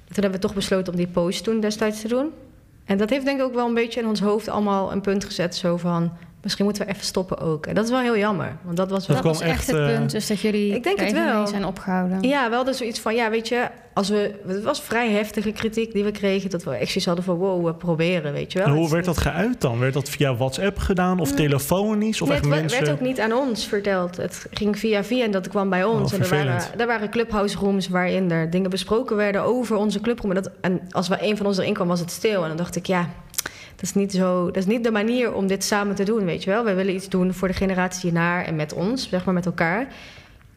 [0.07, 2.31] toen hebben we toch besloten om die post toen destijds te doen.
[2.87, 5.25] En dat heeft denk ik ook wel een beetje in ons hoofd allemaal een punt
[5.25, 5.55] gezet.
[5.55, 6.11] Zo van,
[6.47, 7.65] misschien moeten we even stoppen ook.
[7.65, 8.57] En dat is wel heel jammer.
[8.63, 9.31] Want dat was, dat wel...
[9.31, 11.47] was echt, het punt, dus dat jullie ik denk het wel.
[11.47, 12.21] zijn opgehouden.
[12.21, 13.67] Ja, wel dus zoiets van, ja, weet je...
[13.93, 16.49] Als we, het was vrij heftige kritiek die we kregen...
[16.49, 18.67] dat we echt zoiets hadden van, wow, we proberen, weet je wel.
[18.67, 19.79] En hoe werd dat geuit dan?
[19.79, 22.21] Werd dat via WhatsApp gedaan of telefonisch?
[22.21, 22.79] Of nee, echt het mensen...
[22.79, 24.17] werd ook niet aan ons verteld.
[24.17, 26.13] Het ging via via en dat kwam bij ons.
[26.13, 29.43] Oh, en er waren, er waren clubhouse rooms waarin er dingen besproken werden...
[29.43, 30.31] over onze clubroom.
[30.31, 32.41] En, dat, en als we een van ons erin kwam, was het stil.
[32.41, 33.09] En dan dacht ik, ja
[33.77, 34.45] dat is niet zo.
[34.45, 36.63] Dat is niet de manier om dit samen te doen, weet je wel.
[36.63, 39.87] Wij willen iets doen voor de generatie hiernaar en met ons, zeg maar met elkaar.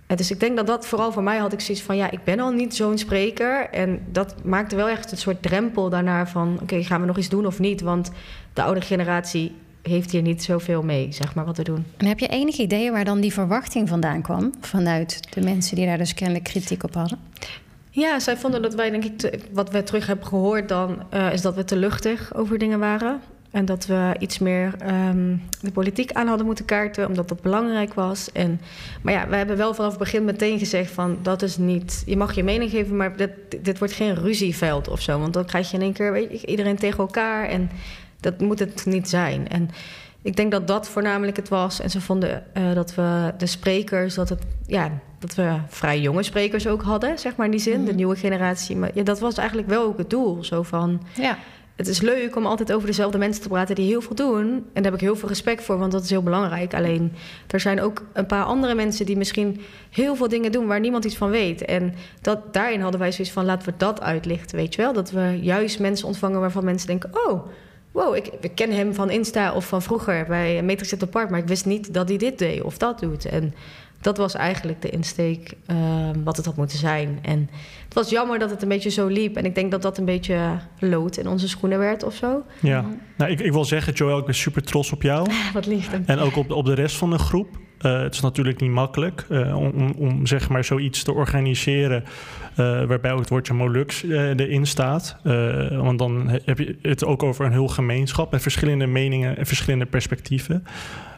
[0.06, 2.24] En dus ik denk dat dat vooral voor mij had ik zoiets van ja, ik
[2.24, 3.68] ben al niet zo'n spreker.
[3.70, 7.28] En dat maakte wel echt een soort drempel daarnaar van oké, gaan we nog iets
[7.28, 7.80] doen of niet?
[7.80, 8.10] Want
[8.52, 11.84] de oude generatie heeft hier niet zoveel mee, zeg maar, wat te doen.
[11.96, 14.52] En heb je enig idee waar dan die verwachting vandaan kwam?
[14.60, 17.18] Vanuit de mensen die daar dus kennelijk kritiek op hadden?
[17.90, 21.42] Ja, zij vonden dat wij, denk ik, wat we terug hebben gehoord dan, uh, is
[21.42, 23.20] dat we te luchtig over dingen waren.
[23.50, 24.74] En dat we iets meer
[25.08, 28.32] um, de politiek aan hadden moeten kaarten, omdat dat belangrijk was.
[28.32, 28.60] En,
[29.02, 32.02] maar ja, we hebben wel vanaf het begin meteen gezegd van dat is niet.
[32.06, 35.18] Je mag je mening geven, maar dit, dit wordt geen ruzieveld of zo.
[35.18, 37.48] Want dan krijg je in één keer weet iedereen tegen elkaar.
[37.48, 37.70] En
[38.20, 39.48] dat moet het niet zijn.
[39.48, 39.70] En
[40.22, 41.80] ik denk dat dat voornamelijk het was.
[41.80, 46.22] En ze vonden uh, dat we de sprekers, dat, het, ja, dat we vrij jonge
[46.22, 47.88] sprekers ook hadden, zeg maar in die zin, mm -hmm.
[47.88, 48.76] de nieuwe generatie.
[48.76, 50.44] Maar ja, dat was eigenlijk wel ook het doel.
[50.44, 51.02] Zo van.
[51.14, 51.38] Ja.
[51.76, 54.46] Het is leuk om altijd over dezelfde mensen te praten die heel veel doen.
[54.46, 56.74] En daar heb ik heel veel respect voor, want dat is heel belangrijk.
[56.74, 57.12] Alleen
[57.46, 61.04] er zijn ook een paar andere mensen die misschien heel veel dingen doen waar niemand
[61.04, 61.64] iets van weet.
[61.64, 64.92] En dat, daarin hadden wij zoiets van: laten we dat uitlichten, weet je wel?
[64.92, 67.46] Dat we juist mensen ontvangen waarvan mensen denken: oh
[67.92, 71.30] wow, ik, ik, ken hem van Insta of van vroeger bij Matrix at the Park,
[71.30, 73.24] maar ik wist niet dat hij dit deed of dat doet.
[73.24, 73.54] En
[74.00, 75.76] dat was eigenlijk de insteek uh,
[76.24, 77.18] wat het had moeten zijn.
[77.22, 77.50] En
[77.84, 79.36] het was jammer dat het een beetje zo liep.
[79.36, 82.42] En ik denk dat dat een beetje lood in onze schoenen werd of zo.
[82.60, 82.84] Ja,
[83.16, 85.30] nou, ik, ik wil zeggen, Joel, ik ben super trots op jou.
[85.52, 85.90] wat lief.
[86.06, 87.58] En ook op, op de rest van de groep.
[87.80, 92.04] Uh, het is natuurlijk niet makkelijk uh, om, om zeg maar zoiets te organiseren.
[92.56, 95.16] Uh, waarbij ook het woordje Molux erin staat.
[95.70, 99.86] want dan heb je het ook over een heel gemeenschap met verschillende meningen en verschillende
[99.86, 100.64] perspectieven.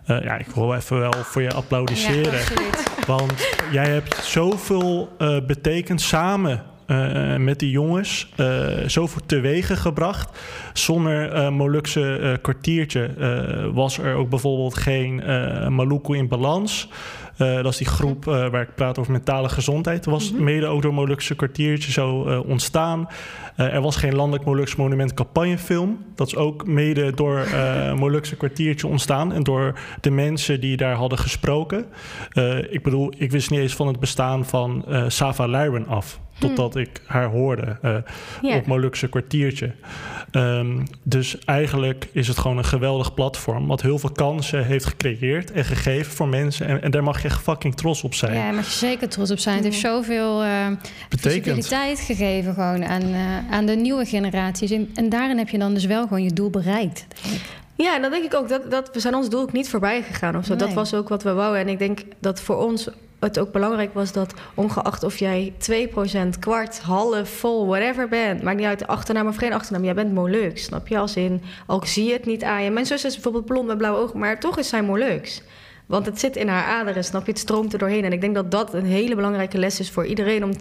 [0.07, 2.33] ja, ik wil even wel voor je applaudisseren.
[2.33, 10.39] Ja, want jij hebt zoveel betekend samen uh, met die jongens uh, zoveel teweeg gebracht.
[10.73, 13.11] Zonder uh, Molukse kwartiertje
[13.75, 15.23] was er ook bijvoorbeeld geen
[15.75, 16.89] Maluku in balans.
[17.37, 20.05] dat is die groep waar ik praat over mentale gezondheid.
[20.05, 20.45] was mm -hmm.
[20.45, 23.09] mede ook door Molukse kwartiertje zo ontstaan.
[23.57, 26.05] er was geen landelijk Molukse monument campagnefilm.
[26.15, 27.47] Dat is ook mede door
[28.05, 29.33] Molukse kwartiertje ontstaan.
[29.33, 31.85] En door de mensen die daar hadden gesproken.
[32.71, 37.01] ik bedoel, ik wist niet eens van het bestaan van Sava Lyron af totdat ik
[37.07, 37.97] haar hoorde uh,
[38.43, 38.57] yeah.
[38.57, 39.73] op Molukse kwartiertje.
[40.33, 43.67] Um, dus eigenlijk is het gewoon een geweldig platform...
[43.67, 46.67] wat heel veel kansen heeft gecreëerd en gegeven voor mensen.
[46.67, 48.35] En, en daar mag je fucking trots op zijn.
[48.35, 49.55] Ja, daar mag je zeker trots op zijn.
[49.55, 50.67] Het heeft zoveel uh,
[51.09, 54.71] visibiliteit gegeven gewoon aan, uh, aan de nieuwe generaties.
[54.71, 57.07] En, en daarin heb je dan dus wel gewoon je doel bereikt.
[57.77, 58.49] Ja, en dat denk ik ook.
[58.49, 60.57] Dat, dat, we zijn ons doel ook niet voorbij gegaan of zo.
[60.57, 61.61] Dat was ook wat we wouden.
[61.61, 62.89] En ik denk dat voor ons
[63.29, 68.57] het ook belangrijk was dat ongeacht of jij 2%, kwart, half, vol, whatever bent, maakt
[68.57, 70.99] niet uit de achternaam of geen achternaam, jij bent Molux, snap je?
[70.99, 72.71] Als in, ook zie je het niet aan je.
[72.71, 75.43] Mijn zus is bijvoorbeeld blond met blauwe ogen, maar toch is zij Molux.
[75.87, 77.31] Want het zit in haar aderen, snap je?
[77.31, 78.05] Het stroomt er doorheen.
[78.05, 80.53] En ik denk dat dat een hele belangrijke les is voor iedereen om,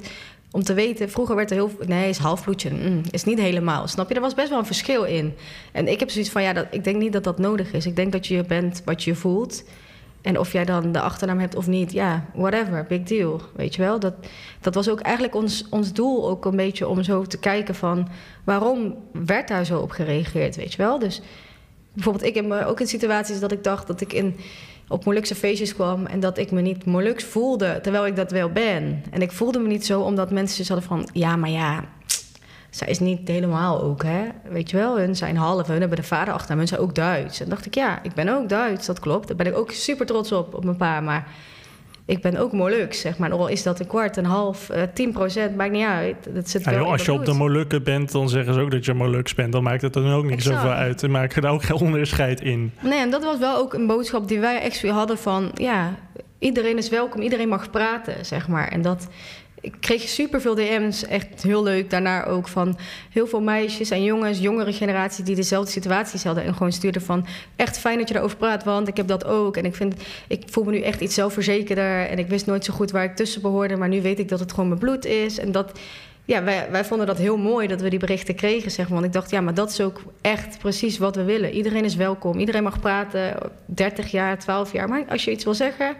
[0.51, 1.09] om te weten.
[1.09, 2.69] Vroeger werd er heel nee, is halfbloedje.
[2.69, 4.15] Mm, is niet helemaal, snap je?
[4.15, 5.33] Er was best wel een verschil in.
[5.71, 7.85] En ik heb zoiets van, ja, dat, ik denk niet dat dat nodig is.
[7.85, 9.63] Ik denk dat je bent wat je voelt.
[10.21, 13.41] En of jij dan de achternaam hebt of niet, ja, whatever, big deal.
[13.55, 13.99] Weet je wel?
[13.99, 14.13] Dat,
[14.61, 18.07] dat was ook eigenlijk ons, ons doel ook een beetje om zo te kijken van...
[18.43, 20.99] waarom werd daar zo op gereageerd, weet je wel?
[20.99, 21.21] Dus
[21.93, 24.35] bijvoorbeeld ik heb me ook in situaties dat ik dacht dat ik in,
[24.87, 26.05] op Molukse feestjes kwam...
[26.05, 29.03] en dat ik me niet Molux voelde, terwijl ik dat wel ben.
[29.11, 31.09] En ik voelde me niet zo omdat mensen hadden van...
[31.13, 31.83] ja, maar ja,
[32.71, 34.23] zij is niet helemaal ook, hè.
[34.49, 37.39] Weet je wel, hun zijn half, hun hebben de vader achter hun zijn ook Duits.
[37.39, 39.27] En dacht ik, ja, ik ben ook Duits, dat klopt.
[39.27, 41.01] Daar ben ik ook super trots op, op mijn pa.
[41.01, 41.27] Maar
[42.05, 43.31] ik ben ook Molux, zeg maar.
[43.31, 46.15] Al is dat een kwart, een half, uh, 10 procent, maakt niet uit.
[46.33, 48.85] Dat zit ja, joh, als je op de Molukken bent, dan zeggen ze ook dat
[48.85, 49.51] je Molux bent.
[49.51, 51.03] Dan maakt het dan ook niet zoveel uit.
[51.03, 52.71] En maak er ook geen onderscheid in.
[52.81, 55.51] Nee, en dat was wel ook een boodschap die wij echt hadden van...
[55.53, 55.95] ja,
[56.39, 58.67] iedereen is welkom, iedereen mag praten, zeg maar.
[58.67, 59.07] En dat
[59.61, 61.89] ik kreeg super veel DM's, echt heel leuk.
[61.89, 62.77] Daarna ook van
[63.09, 66.43] heel veel meisjes en jongens, jongere generatie die dezelfde situaties hadden.
[66.43, 69.57] En gewoon stuurden van echt fijn dat je erover praat, want ik heb dat ook.
[69.57, 69.95] En ik vind,
[70.27, 72.07] ik voel me nu echt iets zelfverzekerder.
[72.07, 73.75] En ik wist nooit zo goed waar ik tussen behoorde.
[73.75, 75.37] Maar nu weet ik dat het gewoon mijn bloed is.
[75.37, 75.79] En dat,
[76.25, 78.93] ja, wij, wij vonden dat heel mooi dat we die berichten kregen, zeg maar.
[78.93, 81.51] Want ik dacht, ja, maar dat is ook echt precies wat we willen.
[81.51, 84.89] Iedereen is welkom, iedereen mag praten, 30 jaar, 12 jaar.
[84.89, 85.95] Maar als je iets wil zeggen,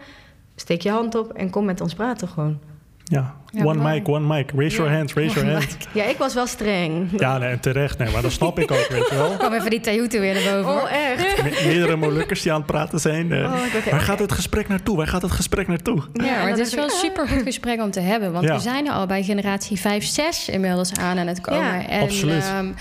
[0.56, 2.71] steek je hand op en kom met ons praten gewoon.
[3.12, 4.50] Ja, one mic, one mic.
[4.54, 5.76] Raise your hand, raise your hand.
[5.92, 7.08] Ja, ik was wel streng.
[7.18, 7.98] Ja, nee, en terecht.
[7.98, 9.36] Nee, maar dat snap ik ook, weet je wel.
[9.36, 10.82] Kom even die Tajutu weer naar boven.
[10.82, 11.42] Oh, echt?
[11.42, 13.30] Me meerdere Molukkers die aan het praten zijn.
[13.30, 14.96] Uh, oh, waar gaat het gesprek naartoe?
[14.96, 16.02] Waar gaat het gesprek naartoe?
[16.12, 18.32] Ja, maar het is wel een supergoed gesprek om te hebben.
[18.32, 21.62] Want we zijn er al bij generatie 5, 6 inmiddels aan aan het komen.
[21.62, 22.52] Ja, en, absoluut.
[22.58, 22.74] Um,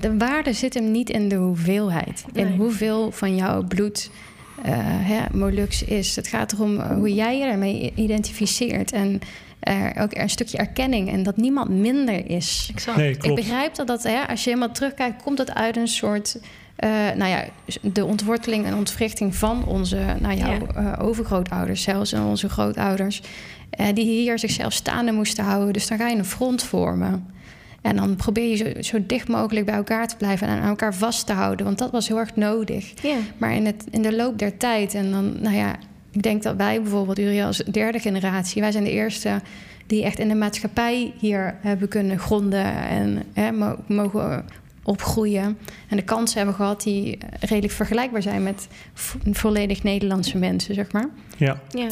[0.00, 2.24] de waarde zit hem niet in de hoeveelheid.
[2.32, 4.10] In hoeveel van jouw bloed...
[4.66, 6.16] Uh, hè, Molux is.
[6.16, 8.92] Het gaat erom hoe jij je ermee identificeert.
[8.92, 9.20] En
[9.60, 12.70] er ook een stukje erkenning en dat niemand minder is.
[12.96, 16.38] Nee, Ik begrijp dat, dat hè, als je helemaal terugkijkt, komt het uit een soort.
[16.84, 17.44] Uh, nou ja,
[17.82, 20.58] de ontworteling en ontwrichting van onze nou ja, ja.
[20.76, 23.22] Uh, overgrootouders, zelfs en onze grootouders,
[23.80, 25.72] uh, die hier zichzelf staande moesten houden.
[25.72, 27.26] Dus dan ga je een front vormen.
[27.82, 30.94] En dan probeer je zo, zo, dicht mogelijk bij elkaar te blijven en aan elkaar
[30.94, 32.92] vast te houden, want dat was heel erg nodig.
[33.02, 33.16] Ja.
[33.38, 35.76] Maar in, het, in de loop der tijd, en dan, nou ja,
[36.10, 39.40] ik denk dat wij bijvoorbeeld, Uriel als derde generatie, wij zijn de eerste
[39.86, 43.52] die echt in de maatschappij hier hebben kunnen gronden en hè,
[43.86, 44.44] mogen
[44.82, 45.58] opgroeien.
[45.88, 48.68] En de kansen hebben gehad die redelijk vergelijkbaar zijn met
[49.32, 51.08] volledig Nederlandse mensen, zeg maar.
[51.36, 51.60] Ja.
[51.68, 51.88] ja.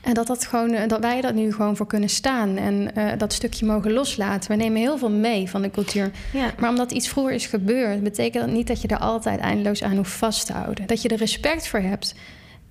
[0.00, 3.32] En dat, dat, gewoon, dat wij dat nu gewoon voor kunnen staan en uh, dat
[3.32, 4.50] stukje mogen loslaten.
[4.50, 6.10] We nemen heel veel mee van de cultuur.
[6.32, 6.52] Ja.
[6.58, 9.96] Maar omdat iets vroeger is gebeurd, betekent dat niet dat je er altijd eindeloos aan
[9.96, 10.86] hoeft vast te houden.
[10.86, 12.14] Dat je er respect voor hebt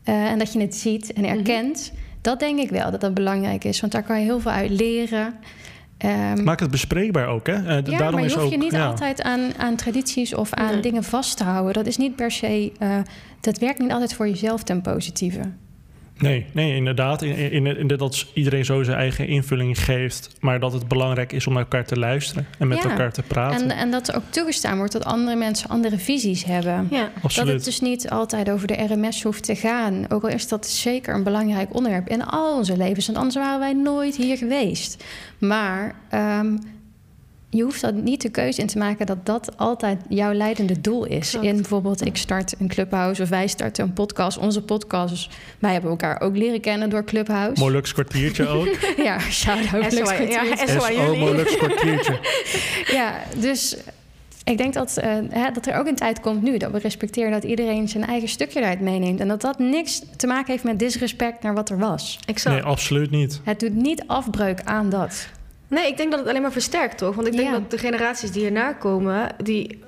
[0.10, 1.92] uh, en dat je het ziet en erkent.
[1.92, 2.08] Mm -hmm.
[2.22, 4.70] Dat denk ik wel dat dat belangrijk is, want daar kan je heel veel uit
[4.70, 5.34] leren.
[6.06, 7.54] Um, Maak het bespreekbaar ook, hè?
[7.54, 8.86] Uh, ja, daarom maar je is hoeft ook, je niet ja.
[8.86, 10.82] altijd aan, aan tradities of aan Nee.
[10.82, 11.74] dingen vast te houden.
[11.74, 12.72] Dat is niet per se...
[12.80, 12.98] uh,
[13.40, 15.42] dat werkt niet altijd voor jezelf ten positieve.
[16.22, 17.22] Nee, nee, inderdaad.
[17.22, 20.30] In, in, in, dat iedereen zo zijn eigen invulling geeft.
[20.40, 22.90] Maar dat het belangrijk is om naar elkaar te luisteren en met Ja.
[22.90, 23.70] elkaar te praten.
[23.72, 26.88] En, en dat er ook toegestaan wordt dat andere mensen andere visies hebben.
[26.92, 27.02] Ja.
[27.14, 27.54] Dat Absoluut.
[27.54, 30.06] het dus niet altijd over de RMS hoeft te gaan.
[30.10, 33.06] Ook al is dat zeker een belangrijk onderwerp in al onze levens.
[33.06, 35.04] Want anders waren wij nooit hier geweest.
[35.38, 36.58] Maar ehm,
[37.50, 41.06] je hoeft dat niet de keuze in te maken dat dat altijd jouw leidende doel
[41.06, 41.36] is.
[41.36, 44.38] In bijvoorbeeld, ik start een clubhouse of wij starten een podcast.
[44.38, 47.62] Onze podcast, wij hebben elkaar ook leren kennen door Clubhouse.
[47.62, 48.68] Molux kwartiertje ook.
[48.98, 49.94] Ja, shout-out.
[49.94, 50.44] Lex ja.
[51.16, 52.20] Molux kwartiertje.
[52.98, 53.78] Ja, dus
[54.44, 57.32] ik denk dat, eh, hè, dat er ook een tijd komt nu dat we respecteren
[57.32, 59.20] dat iedereen zijn eigen stukje eruit meeneemt.
[59.20, 62.20] En dat dat niks te maken heeft met disrespect naar wat er was.
[62.26, 62.56] Exact.
[62.56, 63.42] Nee, absoluut niet.
[63.44, 65.30] Het doet niet afbreuk aan dat.
[65.70, 67.16] Nee, ik denk dat het alleen maar versterkt, toch?
[67.16, 67.54] Want ik denk Ja.
[67.60, 69.80] dat de generaties die hierna komen, die.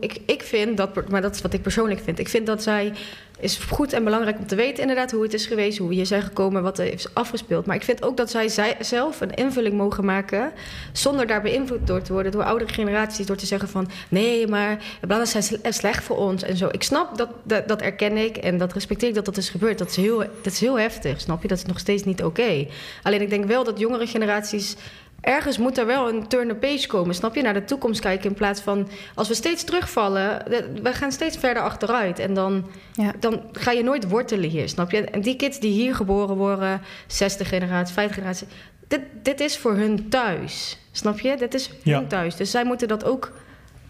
[0.00, 2.18] Ik, ik vind dat, maar dat is wat ik persoonlijk vind.
[2.18, 2.92] Ik vind dat zij.
[3.40, 6.06] is goed en belangrijk om te weten, inderdaad, hoe het is geweest, hoe we hier
[6.06, 7.66] zijn gekomen, wat er is afgespeeld.
[7.66, 10.52] Maar ik vind ook dat zij, zij zelf een invulling mogen maken.
[10.92, 13.26] zonder daar beïnvloed door te worden door oudere generaties.
[13.26, 13.90] Door te zeggen van.
[14.08, 16.68] nee, maar bladen zijn sle- slecht voor ons en zo.
[16.72, 19.78] Ik snap dat, dat, dat erken ik en dat respecteer ik dat dat is gebeurd.
[19.78, 21.48] Dat is heel, dat is heel heftig, snap je?
[21.48, 22.66] Dat is nog steeds niet oké.
[23.02, 24.76] Alleen ik denk wel dat jongere generaties
[25.20, 27.14] ergens moet er wel een turn the page komen.
[27.14, 27.42] Snap je?
[27.42, 30.42] Naar de toekomst kijken in plaats van als we steeds terugvallen,
[30.82, 32.18] we gaan steeds verder achteruit.
[32.18, 33.12] En dan, ja.
[33.20, 34.68] dan ga je nooit wortelen hier.
[34.68, 35.04] Snap je?
[35.04, 38.46] En die kids die hier geboren worden, 60 generatie, 50 generatie,
[38.88, 40.78] dit, dit is voor hun thuis.
[40.92, 41.36] Snap je?
[41.36, 42.36] Dit is hun thuis.
[42.36, 43.32] Dus zij moeten dat ook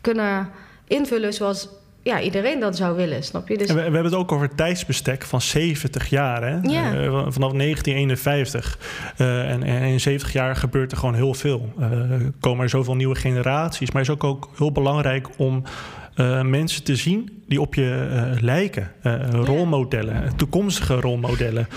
[0.00, 0.50] kunnen
[0.86, 1.68] invullen zoals
[2.02, 3.58] ja, iedereen dat zou willen, snap je?
[3.58, 3.68] Dus...
[3.68, 6.58] we, we, hebben het ook over tijdsbestek van 70 jaar, hè?
[6.62, 6.94] Ja.
[6.94, 8.78] Uh, vanaf 1951.
[9.18, 11.72] Uh, en, en, in 70 jaar gebeurt er gewoon heel veel.
[11.78, 11.86] Uh,
[12.40, 13.90] komen er zoveel nieuwe generaties.
[13.90, 15.62] Maar het is ook, ook heel belangrijk om
[16.42, 18.08] mensen te zien die op je
[18.40, 18.92] lijken.
[19.30, 21.68] rolmodellen, toekomstige rolmodellen.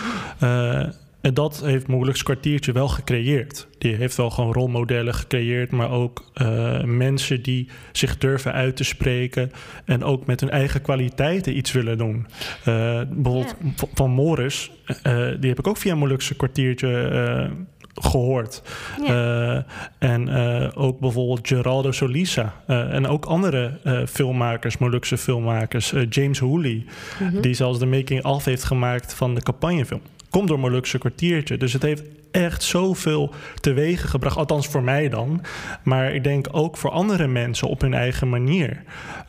[1.23, 3.67] En dat heeft Moeilijks kwartiertje wel gecreëerd.
[3.77, 8.83] Die heeft wel gewoon rolmodellen gecreëerd, maar ook uh, mensen die zich durven uit te
[8.83, 9.51] spreken
[9.86, 12.27] en ook met hun eigen kwaliteiten iets willen doen.
[12.67, 13.55] Uh, bijvoorbeeld
[13.93, 17.51] van Morris, uh, die heb ik ook via Molukse kwartiertje
[17.95, 18.62] gehoord.
[19.05, 19.65] Ja.
[19.99, 20.29] en
[20.75, 22.53] ook bijvoorbeeld Geraldo Solisa.
[22.67, 25.93] en ook andere filmmakers, Molukse filmmakers.
[26.09, 26.86] James Hooley,
[27.19, 27.41] mm -hmm.
[27.41, 30.01] die zelfs de making-of heeft gemaakt van de campagnefilm
[30.33, 31.57] komt door Molukse kwartiertje.
[31.57, 34.37] Dus het heeft echt zoveel teweeg gebracht.
[34.37, 35.41] Althans voor mij dan.
[35.83, 38.83] Maar ik denk ook voor andere mensen op hun eigen manier.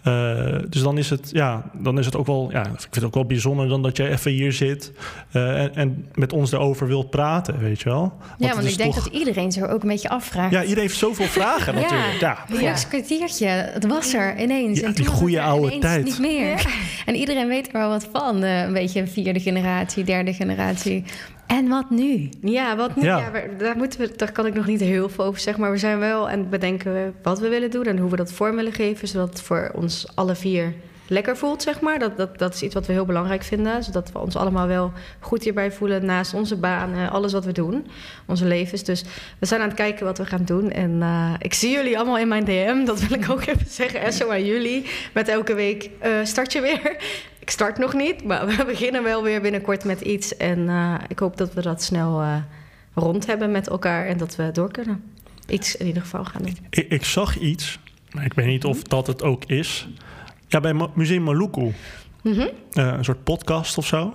[0.04, 3.04] Uh, dus dan is het, ja, dan is het ook wel, ja, ik vind het
[3.04, 4.92] ook wel bijzonder dan dat jij even hier zit
[5.32, 8.00] uh, en, en, met ons erover wilt praten, weet je wel.
[8.18, 10.52] Want ja, want ik denk dat iedereen zich ook een beetje afvraagt.
[10.52, 12.20] Ja, iedereen heeft zoveel vragen natuurlijk.
[12.20, 12.60] Ja, ja.
[12.60, 12.76] ja.
[12.88, 14.80] kwartiertje, het was er ineens.
[14.80, 16.04] Ja, en die goede oude tijd.
[16.04, 16.62] Niet meer.
[17.04, 18.44] En iedereen weet er wel wat van.
[18.44, 21.04] Uh, een beetje vierde generatie, derde generatie.
[21.46, 22.28] En wat nu?
[22.40, 23.02] Ja, wat nu?
[23.02, 23.30] Ja.
[23.58, 25.62] daar, moeten we, daar kan ik nog niet heel veel over zeggen.
[25.62, 28.56] Maar we zijn wel en bedenken wat we willen doen en hoe we dat vorm
[28.56, 30.74] willen geven, zodat het voor ons alle vier
[31.06, 31.98] lekker voelt, zeg maar.
[31.98, 33.84] Dat, dat, dat is iets wat we heel belangrijk vinden.
[33.84, 37.86] Zodat we ons allemaal wel goed hierbij voelen naast onze baan, alles wat we doen,
[38.26, 38.84] onze levens.
[38.84, 39.04] Dus
[39.38, 40.70] we zijn aan het kijken wat we gaan doen.
[40.70, 42.84] En uh, ik zie jullie allemaal in mijn DM.
[42.84, 44.00] Dat wil ik ook even zeggen.
[44.00, 44.86] En zo aan jullie.
[45.12, 46.96] Met elke week uh, start je weer.
[47.44, 50.36] Ik start nog niet, maar we beginnen wel weer binnenkort met iets.
[50.36, 52.42] En uh, ik hoop dat we dat snel
[52.94, 55.02] rond hebben met elkaar en dat we door kunnen.
[55.48, 56.56] Iets in ieder geval gaan doen.
[56.70, 57.78] Ik, ik zag iets,
[58.12, 59.88] maar ik weet niet of dat het ook is.
[60.48, 61.60] Ja, bij Museum Maluku.
[62.22, 62.38] Mm -hmm.
[62.40, 64.14] uh, een soort podcast of zo.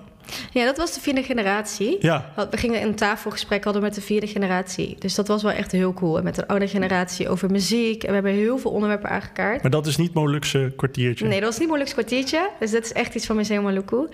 [0.52, 1.98] Ja, dat was de vierde generatie.
[2.00, 2.34] Ja.
[2.50, 4.96] We gingen een tafelgesprek hadden met de vierde generatie.
[5.00, 6.18] Dus dat was wel echt heel cool.
[6.18, 8.04] En met de oude generatie over muziek.
[8.04, 9.62] En we hebben heel veel onderwerpen aangekaart.
[9.62, 11.26] Maar dat is niet Molukse kwartiertje?
[11.26, 12.50] Nee, dat was niet Molukse kwartiertje.
[12.60, 14.08] Dus dat is echt iets van Museum Maluku.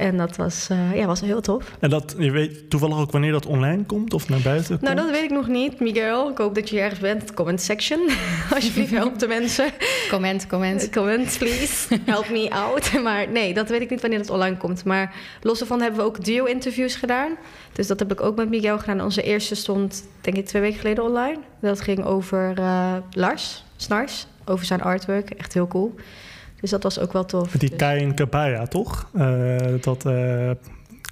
[0.00, 1.76] En dat was, uh, ja, was heel tof.
[1.80, 5.10] En dat, je weet toevallig ook wanneer dat online komt of naar buiten Nou, dat
[5.10, 6.30] weet ik nog niet, Miguel.
[6.30, 7.34] Ik hoop dat je ergens bent.
[7.34, 8.08] Comment section.
[8.54, 9.70] Alsjeblieft, help de mensen.
[10.10, 10.90] Comment, comment.
[10.90, 11.98] Comment, please.
[12.04, 13.02] Help me out.
[13.02, 14.84] Maar nee, dat weet ik niet wanneer dat online komt.
[14.84, 17.36] Maar los daarvan hebben we ook duo-interviews gedaan.
[17.72, 19.00] Dus dat heb ik ook met Miguel gedaan.
[19.00, 21.38] Onze eerste stond, denk ik, twee weken geleden online.
[21.60, 25.30] Dat ging over uh, Lars Snars, over zijn artwork.
[25.30, 25.94] Echt heel cool.
[26.60, 27.50] Dus dat was ook wel tof.
[27.50, 27.78] Die dus.
[27.78, 29.10] Kain Kabaya, toch?
[29.14, 30.50] Uh, dat uh,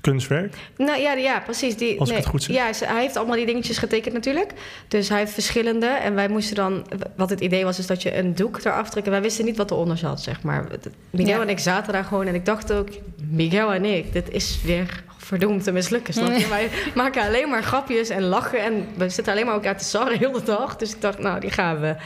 [0.00, 0.54] kunstwerk.
[0.76, 1.76] Nou ja, ja precies.
[1.76, 2.56] Die, Als nee, ik het goed zeg.
[2.56, 4.52] Ja, hij heeft allemaal die dingetjes getekend natuurlijk.
[4.88, 5.86] Dus hij heeft verschillende.
[5.86, 6.86] En wij moesten dan...
[7.16, 9.12] Wat het idee was, is dat je een doek eraf trekken.
[9.12, 10.66] Wij wisten niet wat eronder zat, zeg maar.
[11.10, 11.42] Miguel ja.
[11.42, 12.26] en ik zaten daar gewoon.
[12.26, 12.88] En ik dacht ook,
[13.30, 16.14] Miguel en ik, dit is weer verdoemd te mislukken.
[16.14, 16.48] Snap je?
[16.58, 18.62] Wij maken alleen maar grapjes en lachen.
[18.62, 20.76] En we zitten alleen maar elkaar te sarren heel de dag.
[20.76, 21.96] Dus ik dacht, nou, die gaan we...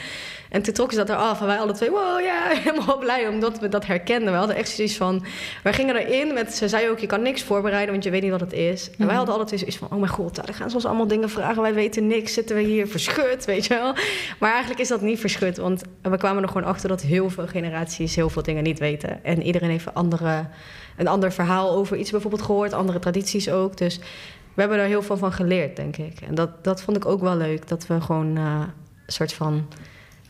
[0.52, 1.40] En toen trokken ze dat eraf.
[1.40, 4.32] En wij alle twee, wow, ja, helemaal blij omdat we dat herkenden.
[4.32, 5.24] We hadden echt zoiets van...
[5.62, 6.54] Wij gingen erin met...
[6.54, 8.90] Ze zei ook, je kan niks voorbereiden, want je weet niet wat het is.
[8.90, 9.16] En wij mhm.
[9.16, 9.88] hadden altijd zoiets van...
[9.90, 11.62] Oh mijn god, dan gaan ze ons allemaal dingen vragen.
[11.62, 12.32] Wij weten niks.
[12.32, 13.94] Zitten we hier verschut, weet je wel.
[14.38, 15.56] Maar eigenlijk is dat niet verschut.
[15.56, 18.14] Want we kwamen er gewoon achter dat heel veel generaties...
[18.14, 19.24] heel veel dingen niet weten.
[19.24, 20.46] En iedereen heeft een, andere,
[20.96, 22.72] een ander verhaal over iets bijvoorbeeld gehoord.
[22.72, 23.76] Andere tradities ook.
[23.76, 23.98] Dus
[24.54, 26.20] we hebben er heel veel van geleerd, denk ik.
[26.20, 27.68] En dat, dat vond ik ook wel leuk.
[27.68, 28.60] Dat we gewoon uh,
[29.06, 29.66] een soort van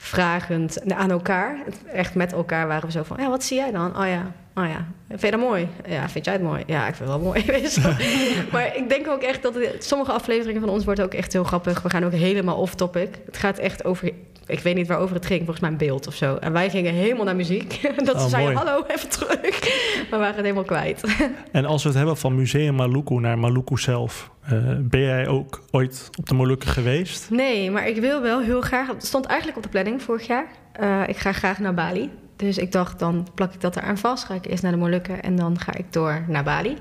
[0.02, 1.56] vragend aan elkaar.
[1.92, 3.98] Echt met elkaar waren we zo van, ja, wat zie jij dan?
[3.98, 4.86] Oh ja, oh ja.
[5.08, 5.68] Vind je dat mooi?
[5.86, 6.62] Ja, vind jij het mooi?
[6.66, 7.44] Ja, ik vind het wel mooi.
[8.52, 11.44] maar ik denk ook echt dat het, sommige afleveringen van ons wordt ook echt heel
[11.44, 11.82] grappig.
[11.82, 13.18] We gaan ook helemaal off-topic.
[13.26, 14.10] Het gaat echt over
[14.46, 16.36] ik weet niet waarover het ging, volgens mij een beeld of zo.
[16.36, 17.80] En wij gingen helemaal naar muziek.
[18.04, 19.60] dat ze oh, zeiden, hallo, even terug.
[20.10, 21.04] we waren het helemaal kwijt.
[21.52, 24.30] en als we het hebben van Museum Maluku naar Maluku zelf...
[24.52, 27.30] Uh, ben jij ook ooit op de Molukken geweest?
[27.30, 28.86] Nee, maar ik wil wel heel graag...
[28.86, 30.46] Het stond eigenlijk op de planning vorig jaar.
[30.80, 32.10] Uh, ik ga graag naar Bali.
[32.36, 34.24] Dus ik dacht, dan plak ik dat eraan vast.
[34.24, 36.76] Ga ik eerst naar de Molukken en dan ga ik door naar Bali.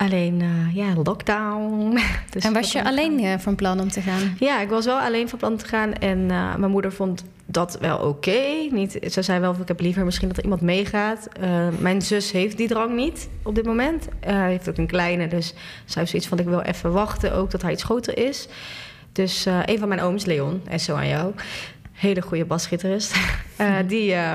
[0.00, 1.98] Alleen, uh, ja, lockdown.
[2.30, 4.36] Dus en was je alleen uh, van plan om te gaan?
[4.38, 5.92] Ja, ik was wel alleen van plan te gaan.
[5.92, 8.06] En uh, mijn moeder vond dat wel oké.
[8.06, 8.68] Okay.
[8.72, 11.28] Niet, Ze zei wel, ik heb liever misschien dat er iemand meegaat.
[11.78, 14.08] mijn zus heeft die drang niet op dit moment.
[14.20, 15.48] Hij heeft ook een kleine, dus
[15.84, 16.38] zij heeft zoiets van...
[16.38, 18.48] ik wil even wachten ook dat hij iets groter is.
[19.12, 21.32] Dus een van mijn ooms, Leon, en zo aan jou,
[21.92, 23.14] hele goede basgitarist,
[23.86, 24.34] die, uh,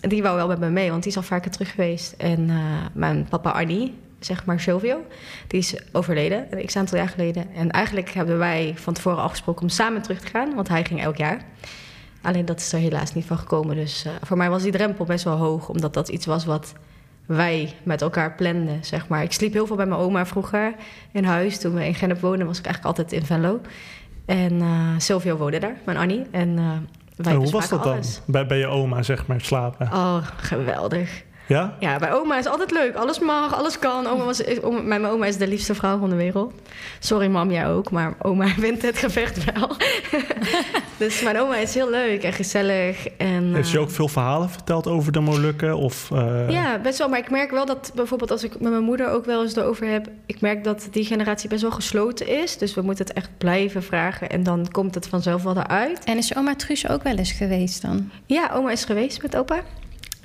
[0.00, 2.14] die wou wel met me mee, want die is al vaker terug geweest.
[2.16, 2.50] En
[2.92, 3.94] mijn papa Arnie,
[4.24, 5.00] zeg maar Silvio,
[5.46, 7.54] die is overleden, een x-aantal jaar geleden.
[7.54, 11.02] En eigenlijk hebben wij van tevoren afgesproken om samen terug te gaan, want hij ging
[11.02, 11.40] elk jaar.
[12.22, 13.76] Alleen dat is er helaas niet van gekomen.
[13.76, 16.72] Dus voor mij was die drempel best wel hoog, omdat dat iets was wat
[17.26, 19.22] wij met elkaar planden, zeg maar.
[19.22, 20.74] Ik sliep heel veel bij mijn oma vroeger
[21.12, 21.58] in huis.
[21.58, 23.60] Toen we in Gennep woonden, was ik eigenlijk altijd in Venlo.
[24.26, 26.26] En uh, Silvio woonde daar, mijn Annie.
[26.30, 26.70] En uh,
[27.16, 29.92] wij Hoe was dat dan, bij, bij je oma, zeg maar, slapen?
[29.92, 31.24] Oh, geweldig.
[31.46, 31.76] Ja?
[31.80, 32.94] Ja, bij oma is altijd leuk.
[32.94, 34.06] Alles mag, alles kan.
[34.06, 34.42] Oma was,
[34.82, 36.52] mijn oma is de liefste vrouw van de wereld.
[36.98, 39.76] Sorry mam, jij ook, maar oma wint het gevecht wel.
[40.98, 43.06] dus mijn oma is heel leuk en gezellig.
[43.06, 45.76] En, Heeft ze ook veel verhalen verteld over de Molukken?
[45.76, 46.50] Of, uh...
[46.50, 47.08] Ja, best wel.
[47.08, 49.86] Maar ik merk wel dat bijvoorbeeld als ik met mijn moeder ook wel eens erover
[49.86, 50.08] heb...
[50.26, 52.58] ik merk dat die generatie best wel gesloten is.
[52.58, 56.04] Dus we moeten het echt blijven vragen en dan komt het vanzelf wel eruit.
[56.04, 58.10] En is oma Truus ook wel eens geweest dan?
[58.26, 59.62] Ja, oma is geweest met opa.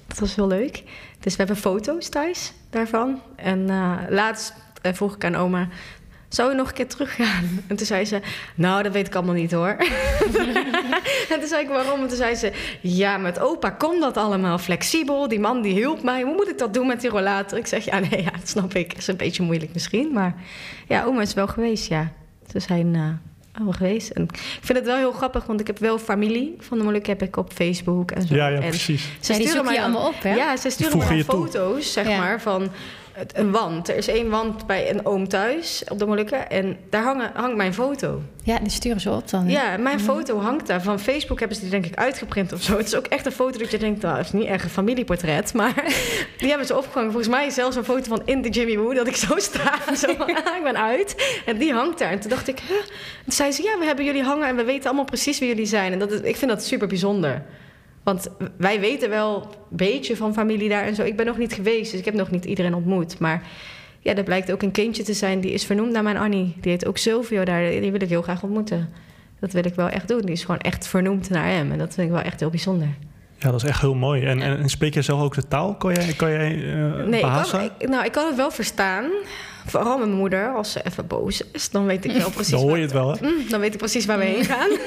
[0.09, 0.83] Dat was heel leuk.
[1.19, 3.21] Dus we hebben foto's thuis daarvan.
[3.35, 5.67] En uh, laatst uh, vroeg ik aan oma...
[6.29, 7.43] zou je nog een keer teruggaan?
[7.67, 8.21] En toen zei ze...
[8.55, 9.67] nou, dat weet ik allemaal niet hoor.
[11.29, 12.01] en toen zei ik waarom?
[12.01, 12.51] En toen zei ze...
[12.81, 15.27] ja, met opa kon dat allemaal flexibel.
[15.27, 16.21] Die man die hielp mij.
[16.21, 17.57] Hoe moet ik dat doen met die rollator?
[17.57, 18.89] Ik zeg, ja, nee, ja, dat snap ik.
[18.89, 20.13] Dat is een beetje moeilijk misschien.
[20.13, 20.35] Maar
[20.87, 22.11] ja, oma is wel geweest, ja.
[22.51, 22.93] Ze zijn...
[22.93, 23.09] Uh,
[23.51, 24.09] al geweest.
[24.09, 27.11] En ik vind het wel heel grappig, want ik heb wel familie van de Molukken
[27.11, 28.35] heb ik op Facebook en zo.
[28.35, 29.07] Ja, ja en precies.
[29.19, 30.33] Ze ja, sturen mij allemaal op, hè?
[30.33, 32.17] Ja, ze sturen me foto's, zeg ja.
[32.17, 32.69] maar, van
[33.33, 33.89] een wand.
[33.89, 37.55] Er is één wand bij een oom thuis op de Molukken en daar hangen, hangt
[37.55, 38.21] mijn foto.
[38.43, 39.45] Ja, die sturen ze op dan.
[39.45, 39.51] Hè?
[39.51, 40.81] Ja, mijn foto hangt daar.
[40.81, 42.77] Van Facebook hebben ze die denk ik uitgeprint of zo.
[42.77, 44.69] Het is ook echt een foto dat je denkt, nou, dat is niet echt een
[44.69, 45.73] familieportret, maar
[46.39, 47.11] die hebben ze opgehangen.
[47.11, 49.73] Volgens mij is zelfs een foto van in de Jimmy Woo dat ik zo sta,
[50.01, 51.41] zo, ik ben uit.
[51.45, 52.11] En die hangt daar.
[52.11, 52.77] En toen dacht ik, huh?
[53.23, 55.65] toen zei ze, ja, we hebben jullie hangen en we weten allemaal precies wie jullie
[55.65, 55.91] zijn.
[55.91, 57.43] En dat is, ik vind dat super bijzonder.
[58.03, 58.27] Want
[58.57, 61.03] wij weten wel een beetje van familie daar en zo.
[61.03, 63.19] Ik ben nog niet geweest, dus ik heb nog niet iedereen ontmoet.
[63.19, 63.43] Maar
[63.99, 66.55] ja, er blijkt ook een kindje te zijn die is vernoemd naar mijn Annie.
[66.61, 67.69] Die heet ook Silvio daar.
[67.69, 68.89] Die wil ik heel graag ontmoeten.
[69.39, 70.21] Dat wil ik wel echt doen.
[70.21, 71.71] Die is gewoon echt vernoemd naar hem.
[71.71, 72.87] En dat vind ik wel echt heel bijzonder.
[73.37, 74.25] Ja, dat is echt heel mooi.
[74.25, 75.75] En, en, en spreek jij zelf ook de taal?
[75.75, 79.05] Kan jij, kan jij uh, nee, ik kan, ik, nou, ik kan het wel verstaan.
[79.65, 82.51] Vooral mijn moeder, als ze even boos is, dan weet ik wel precies.
[82.51, 83.27] dan hoor je het wel, hè?
[83.27, 84.69] Mm, dan weet ik precies waar we heen gaan.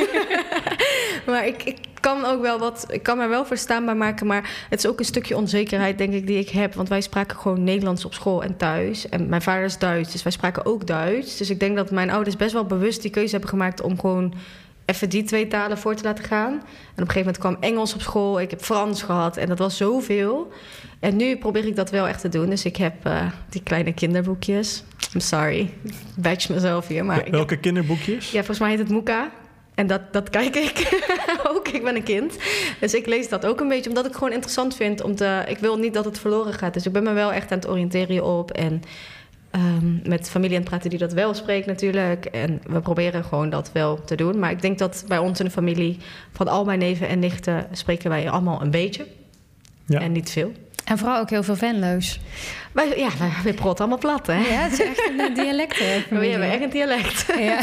[1.27, 4.79] maar ik, ik, kan ook wel wat, ik kan me wel verstaanbaar maken, maar het
[4.79, 6.75] is ook een stukje onzekerheid, denk ik, die ik heb.
[6.75, 9.09] Want wij spraken gewoon Nederlands op school en thuis.
[9.09, 11.37] En mijn vader is Duits, dus wij spraken ook Duits.
[11.37, 14.35] Dus ik denk dat mijn ouders best wel bewust die keuze hebben gemaakt om gewoon
[14.85, 16.53] even die twee talen voor te laten gaan.
[16.53, 19.59] En op een gegeven moment kwam Engels op school, ik heb Frans gehad en dat
[19.59, 20.53] was zoveel.
[21.01, 22.49] En nu probeer ik dat wel echt te doen.
[22.49, 24.85] Dus ik heb uh, die kleine kinderboekjes.
[25.15, 27.05] I'm sorry, ik badge mezelf hier.
[27.05, 27.63] Maar Welke heb...
[27.63, 28.31] kinderboekjes?
[28.31, 29.31] Ja, volgens mij heet het Moeka.
[29.83, 31.05] En dat, dat kijk ik
[31.51, 31.69] ook.
[31.69, 32.39] Ik ben een kind.
[32.81, 35.03] Dus ik lees dat ook een beetje, omdat ik het gewoon interessant vind.
[35.03, 36.75] Om te, ik wil niet dat het verloren gaat.
[36.75, 38.51] Dus ik ben me wel echt aan het oriënteren op.
[38.51, 38.83] En
[39.55, 42.25] um, met familie aan het praten die dat wel spreekt natuurlijk.
[42.25, 44.39] En we proberen gewoon dat wel te doen.
[44.39, 45.99] Maar ik denk dat bij ons in de familie,
[46.33, 49.07] van al mijn neven en nichten, spreken wij allemaal een beetje.
[49.87, 50.01] Ja.
[50.01, 50.53] En niet veel.
[50.85, 52.21] En vooral ook heel veel Venlo's.
[52.97, 53.09] Ja,
[53.45, 54.39] wij prot allemaal plat, hè?
[54.39, 55.79] Ja, het is echt een dialect.
[55.79, 57.25] Hè, we hebben echt een dialect.
[57.39, 57.59] Ja.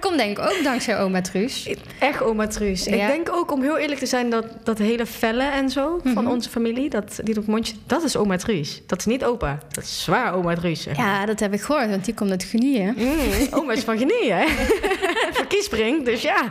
[0.00, 1.74] Komt denk ik ook dankzij oma Truus.
[1.98, 2.84] Echt oma Truus.
[2.84, 2.92] Ja.
[2.92, 6.00] Ik denk ook, om heel eerlijk te zijn, dat dat hele felle en zo mm
[6.02, 6.12] -hmm.
[6.12, 8.82] van onze familie, dat, die op mondje, dat is oma Truus.
[8.86, 9.58] Dat is niet opa.
[9.68, 10.82] Dat is zwaar oma Truus.
[10.82, 10.96] Zeg.
[10.96, 12.94] Ja, dat heb ik gehoord, want die komt uit Genieën.
[12.96, 13.18] Mm,
[13.50, 14.44] oma is van Genieën, hè?
[16.04, 16.50] dus ja.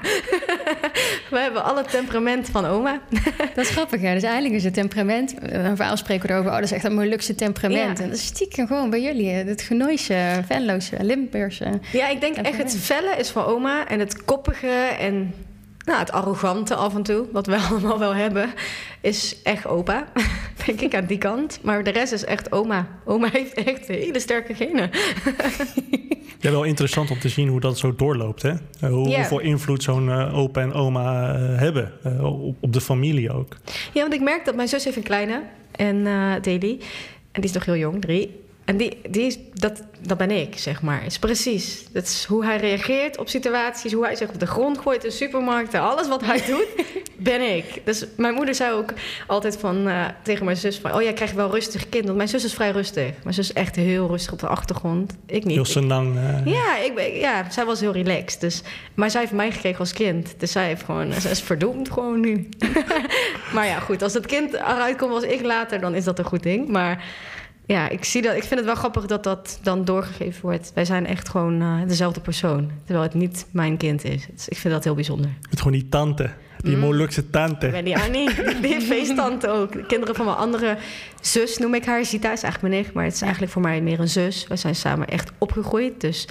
[1.30, 3.02] we hebben alle temperament van oma.
[3.56, 4.14] dat is grappig, hè?
[4.14, 6.94] Dus eigenlijk is het temperament, een verhaal spreken we erover, oh, dat is echt een
[6.94, 7.98] Molukse temperament.
[7.98, 8.04] Ja.
[8.04, 11.80] En dat is stiekem gewoon bij jullie, het Genooise, Venloze, Limburgse.
[11.92, 14.68] Ja, ik denk echt het felle is van oma en het koppige
[15.00, 15.34] en
[15.84, 18.54] nou, het arrogante af en toe, wat we allemaal wel hebben,
[19.02, 20.08] is echt opa.
[20.66, 21.60] Denk ik aan die kant.
[21.62, 22.88] Maar de rest is echt oma.
[23.06, 24.90] Oma heeft echt hele sterke genen.
[26.40, 28.42] Ja, wel interessant om te zien hoe dat zo doorloopt.
[28.42, 28.54] Hè?
[28.80, 29.20] Hoe, yeah.
[29.20, 33.58] Hoeveel invloed zo'n uh, opa en oma uh, hebben uh, op, op, de familie ook.
[33.94, 36.04] Ja, want ik merk dat mijn zus heeft een kleine, en
[36.42, 36.78] Daily.
[37.32, 38.43] En die is nog heel jong, drie.
[38.66, 41.06] En die, die is, dat, dat ben ik, zeg maar.
[41.06, 41.86] is precies.
[41.92, 45.12] Dat is hoe hij reageert op situaties, hoe hij zich op de grond gooit in
[45.12, 45.82] supermarkten.
[45.82, 46.68] Alles wat hij doet,
[47.18, 47.82] ben ik.
[47.86, 48.94] Dus mijn moeder zei ook
[49.28, 50.94] altijd van, uh, tegen mijn zus van...
[50.94, 52.06] oh, jij krijgt wel rustig kind.
[52.06, 53.12] Want mijn zus is vrij rustig.
[53.24, 55.14] Mijn zus is echt heel rustig op de achtergrond.
[55.26, 55.56] Ik niet.
[55.56, 56.16] Heel senang.
[56.16, 56.46] Uh...
[56.46, 58.42] Ja, ik ben, ja, zij was heel relaxed.
[58.42, 58.62] Dus,
[58.94, 60.36] maar zij heeft mij gekregen als kind.
[60.38, 62.50] Dus zij, heeft gewoon, zij is verdoemd gewoon nu.
[63.54, 64.02] maar ja, goed.
[64.02, 66.68] Als het kind eruit komt als ik later, dan is dat een goed ding.
[66.68, 67.04] Maar...
[67.66, 70.72] ja, ik, zie dat, ik vind het wel grappig dat dat dan doorgegeven wordt.
[70.74, 72.72] Wij zijn echt gewoon uh, dezelfde persoon.
[72.86, 74.28] Terwijl het niet mijn kind is.
[74.48, 75.30] ik vind dat heel bijzonder.
[75.50, 76.30] Het gewoon die tante.
[76.58, 76.82] Die mm.
[76.82, 77.66] Molukse tante.
[77.66, 78.30] Ik ben die Annie.
[78.62, 79.72] Die feesttante ook.
[79.72, 80.78] De kinderen van mijn andere
[81.22, 82.06] zus noem ik haar.
[82.06, 82.94] Zita is eigenlijk mijn nicht.
[82.94, 84.48] Maar het is eigenlijk voor mij meer een zus.
[84.48, 86.02] We zijn samen echt opgegroeid.
[86.02, 86.28] Dus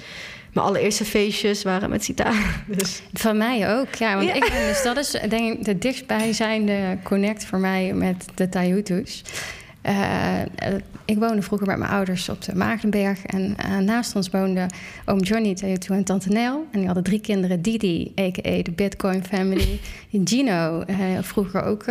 [0.53, 2.31] mijn allereerste feestjes waren met Sita.
[2.77, 3.01] Dus.
[3.13, 4.15] Van mij ook, ja.
[4.15, 8.49] Want ik ben, dus dat is denk ik de dichtstbijzijnde connect voor mij met de
[8.49, 9.23] Taihutus.
[9.89, 10.39] Uh,
[11.05, 13.25] ik woonde vroeger met mijn ouders op de Maagdenberg.
[13.25, 14.65] En uh, naast ons woonde
[15.05, 16.65] oom Johnny, Teutu en tante Nel.
[16.71, 17.61] En die hadden drie kinderen.
[17.61, 18.61] Didi, a.k.a.
[18.61, 19.79] de Bitcoin Family.
[20.25, 20.83] Gino,
[21.21, 21.85] vroeger ook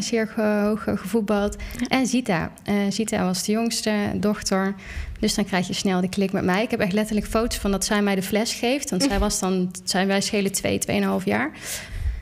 [0.00, 1.56] zeer hoog gevoetbald.
[1.88, 2.52] En Zita.
[2.88, 4.74] Zita was de jongste dochter.
[5.18, 6.62] Dus dan krijg je snel de klik met mij.
[6.62, 8.90] Ik heb echt letterlijk foto's van dat zij mij de fles geeft.
[8.90, 11.50] Want zij was dan, zijn wij schelen twee, tweeënhalf jaar.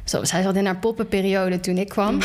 [0.07, 2.18] Zij zat in haar poppenperiode toen ik kwam.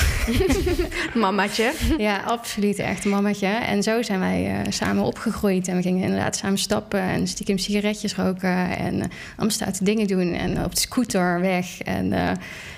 [1.14, 1.74] Mamatje.
[1.98, 2.80] Ja, absoluut.
[2.80, 3.48] Echt een mamatje.
[3.48, 5.68] En zo zijn wij uh, samen opgegroeid.
[5.68, 8.78] En we gingen inderdaad samen stappen en stiekem sigaretjes roken.
[8.78, 9.04] En uh,
[9.38, 10.34] allemaal dingen doen.
[10.34, 11.82] En op de scooter weg.
[11.82, 12.32] En uh,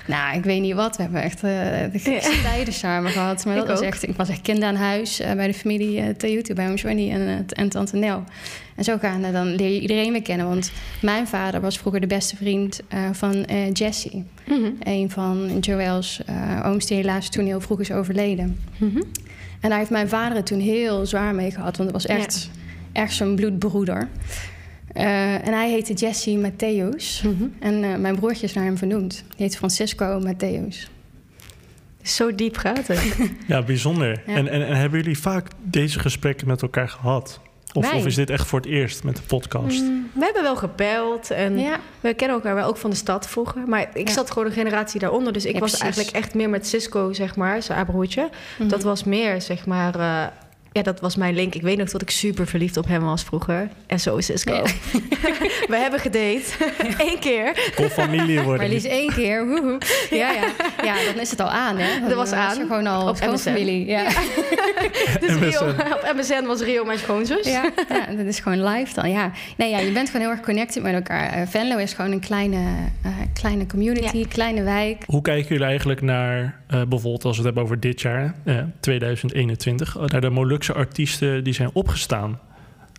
[0.08, 0.98] nou, ik weet niet wat.
[0.98, 3.46] We hebben echt de gekste tijden samen gehad.
[3.46, 6.54] Maar dat was echt, ik was echt kind aan huis bij de familie uh, Toyota,
[6.54, 8.24] bij mijn en, en Tante Nel.
[8.76, 10.48] En zo gaan dan leer je iedereen weer kennen.
[10.48, 10.72] Want
[11.02, 14.24] mijn vader was vroeger de beste vriend uh, van uh, Jessie.
[14.48, 18.60] Mm Een van Joel's uh, ooms die helaas toen heel vroeg is overleden.
[18.78, 19.04] Mm -hmm.
[19.60, 21.78] En daar heeft mijn vader het toen heel zwaar mee gehad.
[21.78, 22.50] Want het was echt,
[22.94, 23.02] ja.
[23.02, 24.08] echt zo'n bloedbroeder.
[24.94, 27.24] en hij heette Jesse Matthäus.
[27.24, 27.54] Mm -hmm.
[27.60, 29.12] En mijn broertje is naar hem vernoemd.
[29.12, 30.92] Die heet Francisco Matthäus.
[32.02, 33.16] Zo diep gaat het.
[33.48, 34.22] ja, bijzonder.
[34.26, 34.36] Ja.
[34.36, 37.40] En, en, en hebben jullie vaak deze gesprekken met elkaar gehad?
[37.74, 39.82] Of, of, is dit echt voor het eerst met de podcast?
[39.82, 41.56] Mm, we hebben wel gebeld en
[42.00, 43.62] we kennen elkaar wel ook van de stad vroeger.
[43.68, 45.34] Maar ik zat gewoon een generatie daaronder.
[45.34, 48.30] Dus ik was eigenlijk echt meer met Cisco, zeg maar, zijn broertje.
[48.58, 48.70] Mhm.
[48.70, 50.26] Dat was meer, zeg maar, uh,
[50.74, 51.56] ja, dat was mijn link.
[51.56, 53.70] Ik weet nog dat ik super verliefd op hem was vroeger.
[53.88, 54.54] En zo is Cisco.
[54.54, 54.64] Ja.
[55.74, 56.44] We hebben gedate.
[57.10, 57.72] Eén keer.
[57.78, 58.58] Of familie worden.
[58.58, 59.48] Maar liefst één keer.
[59.48, 59.78] Woehoe.
[60.10, 60.46] Ja, ja.
[60.84, 62.08] ja, dan is het al aan, hè?
[62.08, 62.56] Dat was aan.
[62.56, 63.86] gewoon al op familie.
[63.86, 64.04] Ja.
[65.22, 67.46] dus Rio, op MSN was Rio mijn schoonzus.
[67.46, 69.10] Ja, ja, dat is gewoon live dan.
[69.10, 69.32] Ja.
[69.58, 71.38] Nee, ja, je bent gewoon heel erg connected met elkaar.
[71.38, 72.58] Uh, Venlo is gewoon een kleine,
[73.06, 75.04] uh, kleine community, kleine wijk.
[75.06, 78.36] Hoe kijken jullie eigenlijk naar, uh, bijvoorbeeld als we het hebben over dit jaar,
[78.80, 82.40] 2021, naar de Moluk artiesten die zijn opgestaan.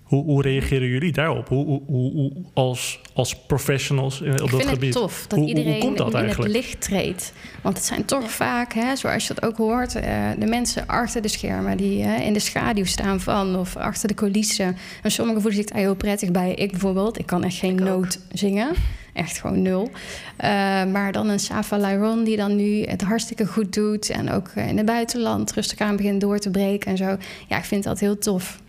[0.04, 1.48] Hoe, hoe reageren jullie daarop?
[1.48, 4.62] Hoe, hoe, hoe als, als professionals op dat gebied?
[4.62, 7.32] Ik vind het tof dat iedereen in, het licht treedt.
[7.62, 9.96] Want het zijn toch vaak, hè, zoals je dat ook hoort...
[9.96, 10.02] Uh,
[10.38, 13.56] de mensen achter de schermen die uh, in de schaduw staan van...
[13.56, 14.76] of achter de coulissen.
[15.02, 16.54] En sommigen voelen zich daar heel prettig bij.
[16.54, 18.68] Ik bijvoorbeeld, ik kan echt geen noot zingen.
[19.14, 19.90] Echt gewoon nul.
[19.90, 24.10] Uh, maar dan een Safa Lyron die dan nu het hartstikke goed doet...
[24.10, 27.16] en ook in het buitenland rustig aan begint door te breken en zo.
[27.48, 28.60] Ja, ik vind dat heel tof.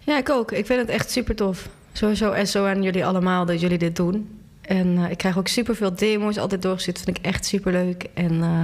[0.00, 0.52] Ja, ik ook.
[0.52, 1.68] Ik vind het echt super tof.
[1.92, 4.28] Sowieso zo aan jullie allemaal dat jullie dit doen.
[4.60, 7.00] En uh, ik krijg ook super veel demo's altijd doorgezet.
[7.00, 8.06] vind ik echt super leuk.
[8.14, 8.60] En uh,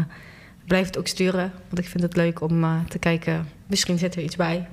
[0.66, 1.52] blijf het ook sturen.
[1.68, 3.48] Want ik vind het leuk om te kijken.
[3.66, 4.66] Misschien zit er iets bij.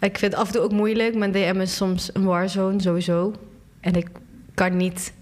[0.00, 1.14] Ik vind het af en toe ook moeilijk.
[1.14, 3.34] Mijn DM is soms een warzone, sowieso.
[3.80, 4.08] En ik
[4.54, 5.12] kan niet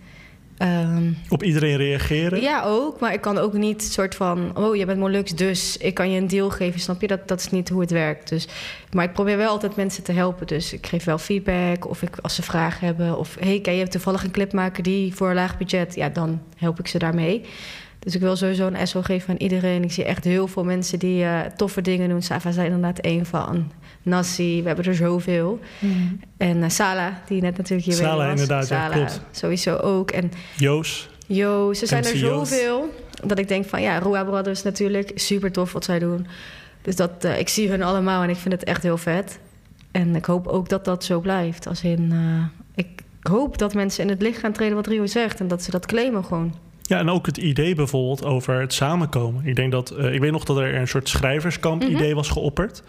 [0.58, 2.40] Um, op iedereen reageren?
[2.40, 3.00] Ja, ook.
[3.00, 4.56] Maar ik kan ook niet soort van...
[4.56, 6.80] oh, je bent Molux, dus ik kan je een deal geven.
[6.80, 7.06] Snap je?
[7.06, 8.28] Dat, dat is niet hoe het werkt.
[8.28, 8.48] Dus,
[8.92, 10.46] maar ik probeer wel altijd mensen te helpen.
[10.46, 11.88] Dus ik geef wel feedback.
[11.88, 13.18] Of ik, als ze vragen hebben.
[13.18, 15.94] Of, hey, kan je toevallig een clip maken die voor een laag budget...
[15.94, 17.44] ja, dan help ik ze daarmee.
[17.98, 19.82] Dus ik wil sowieso een SO geven aan iedereen.
[19.82, 22.22] Ik zie echt heel veel mensen die uh, toffe dingen doen.
[22.22, 23.72] Sava zijn inderdaad één van.
[24.02, 25.60] Nassi, we hebben er zoveel.
[25.78, 26.20] Mm.
[26.36, 28.30] En uh, Sala, die net natuurlijk hier Sala, was.
[28.30, 29.20] inderdaad, Sala, ja, klopt.
[29.30, 30.10] Sowieso ook.
[30.10, 31.08] En Joos.
[31.26, 32.94] Joos, er zijn er zoveel.
[33.24, 35.10] Dat ik denk van, ja, Roa Brothers natuurlijk.
[35.14, 36.26] Super tof wat zij doen.
[36.82, 39.38] Dus dat, uh, ik zie hun allemaal en ik vind het echt heel vet.
[39.90, 41.66] En ik hoop ook dat dat zo blijft.
[41.66, 42.12] Als in,
[42.74, 42.88] ik
[43.20, 45.40] hoop dat mensen in het licht gaan treden wat Rio zegt.
[45.40, 46.54] En dat ze dat claimen gewoon.
[46.92, 49.46] Ja, en ook het idee bijvoorbeeld over het samenkomen.
[49.46, 52.14] Ik denk dat, uh, ik weet nog dat er een soort schrijverskamp-idee mhm.
[52.14, 52.82] was geopperd.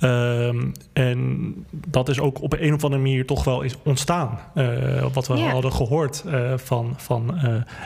[0.00, 4.38] Um, en dat is ook op een of andere manier toch wel is ontstaan.
[4.54, 5.52] Uh, wat we yeah.
[5.52, 7.40] hadden gehoord uh, van, van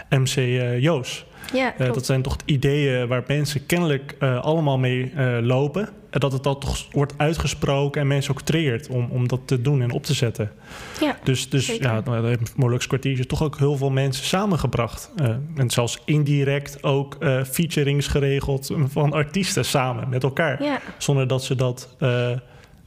[0.09, 0.35] MC
[0.81, 1.27] Joos.
[1.53, 5.89] Ja, dat zijn toch ideeën waar mensen kennelijk allemaal mee lopen
[6.21, 9.83] dat het dan toch wordt uitgesproken en mensen ook triggert om, om dat te doen
[9.83, 10.53] en op te zetten.
[11.01, 15.11] Ja, dus dus ja, dat heeft Molux kwartiertje toch ook heel veel mensen samengebracht.
[15.17, 20.63] Uh, en zelfs indirect ook uh, featurings geregeld van artiesten samen met elkaar.
[20.63, 20.81] Ja.
[20.99, 22.31] Zonder dat ze dat uh,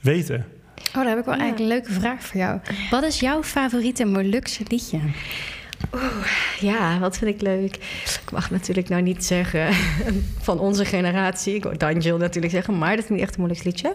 [0.02, 0.46] weten.
[0.88, 2.60] Oh, daar heb ik wel eigenlijk een leuke vraag voor jou.
[2.90, 5.00] Wat is jouw favoriete Molukse liedje?
[5.94, 6.28] Oeh,
[6.60, 7.76] ja, wat vind ik leuk.
[8.24, 9.74] Ik mag natuurlijk nou niet zeggen
[10.48, 11.56] van onze generatie.
[11.56, 13.94] Ik wou Danjil natuurlijk zeggen, maar dat is niet echt een moeilijk liedje.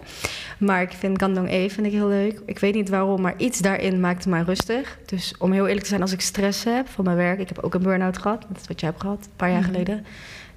[0.59, 2.41] Maar ik vind Gandong E vind ik heel leuk.
[2.47, 4.99] Ik weet niet waarom, maar iets daarin maakte mij rustig.
[5.07, 7.39] Dus om heel eerlijk te zijn, als ik stress heb van mijn werk...
[7.39, 9.61] Ik heb ook een burn-out gehad, dat is wat jij hebt gehad, een paar jaar
[9.61, 9.71] mhm.
[9.71, 10.07] geleden.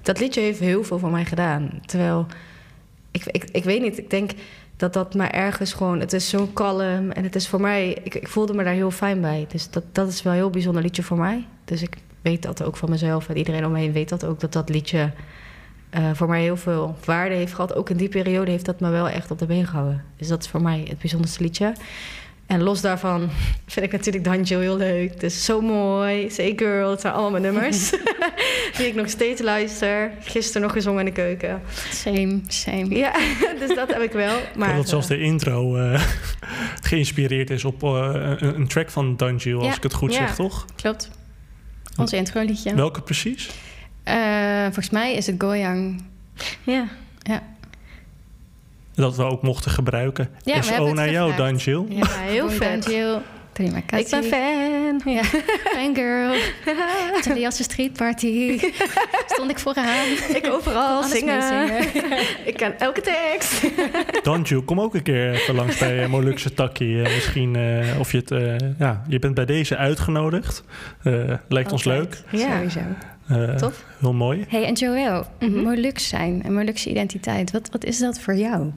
[0.02, 1.80] Dat liedje heeft heel veel voor mij gedaan.
[1.86, 2.26] Terwijl,
[3.10, 4.30] ik, ik, ik weet niet, ik denk
[4.76, 6.00] dat dat maar ergens gewoon...
[6.00, 8.00] Het is zo kalm en het is voor mij...
[8.02, 9.46] Ik, ik voelde me daar heel fijn bij.
[9.48, 11.46] Dus dat, dat is wel een heel bijzonder liedje voor mij.
[11.64, 13.28] Dus ik weet dat ook van mezelf.
[13.28, 15.10] En iedereen om me heen weet dat ook, dat dat liedje...
[15.98, 17.74] Uh, voor mij heel veel waarde heeft gehad.
[17.74, 20.04] Ook in die periode heeft dat me wel echt op de been gehouden.
[20.16, 21.72] Dus dat is voor mij het bijzonderste liedje.
[22.46, 23.30] En los daarvan
[23.66, 25.20] vind ik natuurlijk Danjo heel leuk.
[25.20, 26.30] Dus zo mooi.
[26.30, 27.90] Say Girl, het zijn allemaal mijn nummers.
[28.76, 30.10] die ik nog steeds luister.
[30.20, 31.62] Gisteren nog gezongen in de keuken.
[31.90, 32.96] Same, same.
[32.96, 33.12] Ja,
[33.60, 34.38] dus dat heb ik wel.
[34.56, 36.02] Maar, dat zelfs de intro uh,
[36.82, 40.64] geïnspireerd is op uh, een, een, track van Danjo, als ik het goed zeg, toch?
[40.76, 41.10] Klopt.
[41.96, 42.74] Ons intro liedje.
[42.74, 43.50] Welke precies?
[44.08, 46.04] Uh, volgens mij is het Goyang.
[46.62, 46.88] Ja.
[47.22, 47.42] Ja
[48.96, 50.28] dat we ook mochten gebruiken.
[50.42, 51.86] Ja, SO naar jou, Danjil.
[51.88, 52.82] Ja, heel vet.
[52.82, 53.22] Danjil.
[53.56, 54.04] Terima kasih.
[54.04, 55.12] Ik ben fan.
[55.12, 55.22] Ja,
[55.76, 56.34] fangirl.
[57.18, 58.58] Italiaanse streetparty.
[59.32, 60.06] Stond ik vooraan.
[60.34, 61.42] Ik overal zingen.
[61.42, 62.18] zingen.
[62.44, 63.62] ik ken elke tekst.
[64.22, 66.88] Danju, kom ook een keer even langs bij uh, Molukse Takkie.
[66.88, 68.62] Uh, misschien uh, of je het...
[68.78, 70.64] ja, je bent bij deze uitgenodigd.
[71.48, 72.22] lijkt ons leuk.
[72.30, 73.56] Ja, sowieso.
[73.56, 73.84] Tof.
[74.00, 74.44] Heel mooi.
[74.48, 75.62] Hey, en Joël, mm -hmm.
[75.62, 77.50] Molux zijn en Molukse identiteit.
[77.50, 78.72] Wat, wat is dat voor jou?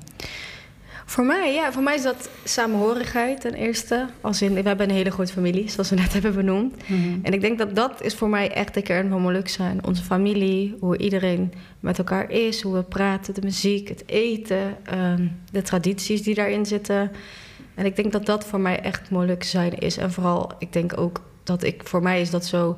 [1.10, 4.08] Voor mij, ja, voor mij is dat samenhorigheid ten eerste.
[4.22, 6.76] Als in, we hebben een hele grote familie, zoals we net hebben benoemd.
[6.90, 7.20] Mhm.
[7.22, 9.86] En ik denk dat dat is voor mij echt de kern van Moluk zijn.
[9.86, 15.28] Onze familie, hoe iedereen met elkaar is, hoe we praten, de muziek, het eten, ehm,
[15.52, 17.12] de tradities die daarin zitten.
[17.76, 19.98] En ik denk dat dat voor mij echt Moluk zijn is.
[19.98, 22.78] En vooral, ik denk ook dat ik, voor mij is dat zo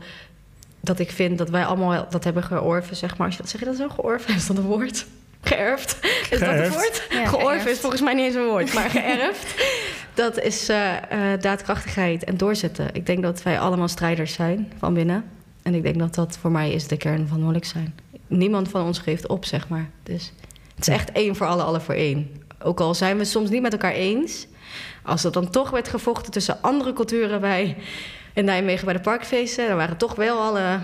[0.79, 3.27] dat ik vind dat wij allemaal dat hebben georven, zeg maar.
[3.27, 4.35] Als je dat zeg je dat zo georven?
[4.35, 5.05] Is dat een woord?
[5.41, 5.97] Geërfd.
[6.29, 7.07] Is dat het woord?
[7.09, 9.63] Ja, georven is volgens mij niet eens een woord, maar geërfd.
[10.13, 10.93] dat is uh,
[11.39, 12.89] daadkrachtigheid en doorzetten.
[12.93, 15.23] Ik denk dat wij allemaal strijders zijn van binnen.
[15.63, 17.95] En ik denk dat dat voor mij is de kern van moeilijk zijn.
[18.27, 19.89] Niemand van ons geeft op, zeg maar.
[20.03, 20.33] Dus
[20.75, 22.29] het is echt één voor alle, alle voor één.
[22.63, 24.47] Ook al zijn we soms niet met elkaar eens.
[25.03, 27.77] Als er dan toch werd gevochten tussen andere culturen bij
[28.33, 30.79] in Nijmegen bij de parkfeesten, dan waren toch wel alle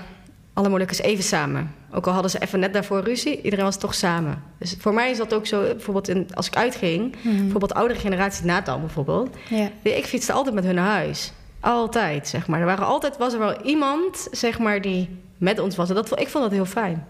[0.58, 1.76] alle Molukkers even samen.
[1.92, 4.44] Ook al hadden ze even net daarvoor ruzie, iedereen was toch samen.
[4.58, 8.00] Dus voor mij is dat ook zo, bijvoorbeeld in, als ik uitging, mm bijvoorbeeld oudere
[8.00, 9.36] generatie Nathan bijvoorbeeld.
[9.50, 9.70] Ja.
[9.82, 11.32] Ik fietste altijd met hun naar huis.
[11.60, 12.60] Altijd, zeg maar.
[12.60, 15.90] Er waren altijd, was er wel iemand, zeg maar, die met ons was.
[15.90, 17.08] En dat, ik vond dat heel fijn.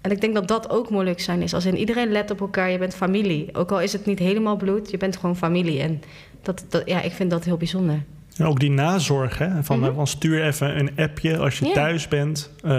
[0.00, 1.54] En ik denk dat dat ook moeilijk zijn is.
[1.54, 3.48] Als in iedereen let op elkaar, je bent familie.
[3.52, 5.80] Ook al is het niet helemaal bloed, je bent gewoon familie.
[5.80, 6.02] En
[6.42, 8.04] dat, dat, ja, ik vind dat heel bijzonder.
[8.38, 9.62] En ook die nazorg, hè?
[9.62, 12.50] Van, mm van stuur even een appje als je thuis bent.
[12.64, 12.70] Uh...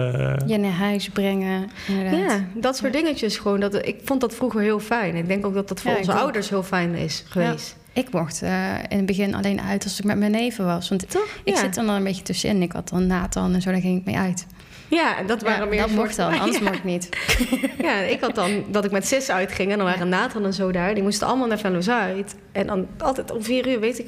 [0.46, 1.70] Je naar huis brengen.
[2.10, 3.60] Ja, dat soort dingetjes gewoon.
[3.60, 5.16] Dat, ik vond dat vroeger heel fijn.
[5.16, 7.76] Ik denk ook dat dat voor onze ouders heel fijn is geweest.
[7.92, 10.88] Ik mocht uh, in het begin alleen uit als ik met mijn neven was.
[10.88, 11.38] Want Toch?
[11.44, 12.62] ik zit er dan een beetje tussenin.
[12.62, 14.46] Ik had dan Nathan en zo, daar ging ik mee uit.
[14.88, 15.80] Ja, dat waren meer...
[15.80, 17.08] Dat mocht dan, anders mocht ik niet.
[17.86, 20.72] ja, ik had dan dat ik met sis uitging en dan waren Nathan en zo
[20.72, 20.94] daar.
[20.94, 22.36] Die moesten allemaal naar Venlo Zuid.
[22.52, 24.06] En dan altijd om vier uur, weet ik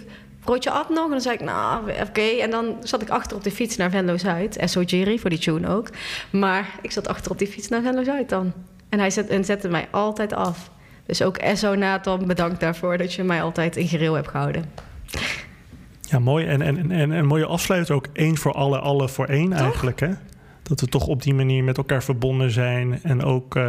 [0.50, 1.04] broodje at nog?
[1.04, 2.20] En dan zei ik, nou, oké.
[2.20, 4.58] En dan zat ik achter op de fiets naar Venlo Zuid.
[4.64, 5.88] SO Jerry, voor die tune ook.
[6.30, 8.52] Maar ik zat achter op die fiets naar Venlo Zuid dan.
[8.88, 10.70] En hij zet, en zette mij altijd af.
[11.06, 14.64] Dus ook SO Nathan, bedankt daarvoor dat je mij altijd in gereel hebt gehouden.
[16.00, 16.46] Ja, mooi.
[16.46, 20.00] En, en, en een mooie afsluiter ook één voor alle, alle voor één eigenlijk.
[20.00, 20.10] Hè?
[20.62, 23.02] Dat we toch op die manier met elkaar verbonden zijn.
[23.02, 23.56] En ook...
[23.56, 23.68] Uh,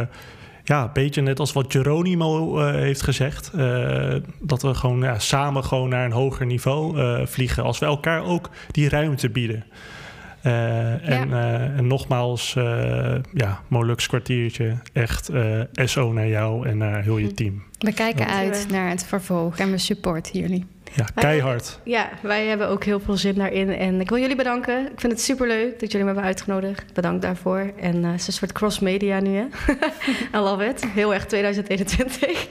[0.64, 3.50] ja, een beetje net als wat Geronimo uh, heeft gezegd.
[3.54, 7.62] Uh, dat we gewoon ja, samen gewoon naar een hoger niveau uh, vliegen.
[7.62, 9.64] Als we elkaar ook die ruimte bieden.
[10.42, 10.98] Ja.
[10.98, 11.32] En,
[11.76, 12.52] en, nogmaals,
[13.32, 14.76] ja, Molux kwartiertje.
[14.92, 15.30] Echt
[15.72, 17.34] SO naar jou en naar heel je hm.
[17.34, 17.62] team.
[17.78, 20.66] We kijken uit naar het vervolg en we supporten jullie.
[20.94, 21.80] Ja, keihard.
[21.84, 23.70] ja, wij hebben ook heel veel zin daarin.
[23.70, 24.92] En ik wil jullie bedanken.
[24.92, 26.94] Ik vind het superleuk dat jullie me hebben uitgenodigd.
[26.94, 27.72] Bedankt daarvoor.
[27.80, 29.44] En uh, het is een soort cross-media nu, hè?
[30.38, 30.84] I love it.
[30.86, 32.48] Heel erg 2021.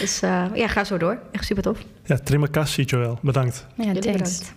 [0.00, 1.18] Dus uh, ja, ga zo door.
[1.32, 1.78] Echt super tof.
[2.04, 2.18] Ja,
[2.50, 3.18] kassie, Joel.
[3.22, 3.66] Bedankt.
[3.74, 4.06] Ja, thanks.
[4.06, 4.54] Bedankt.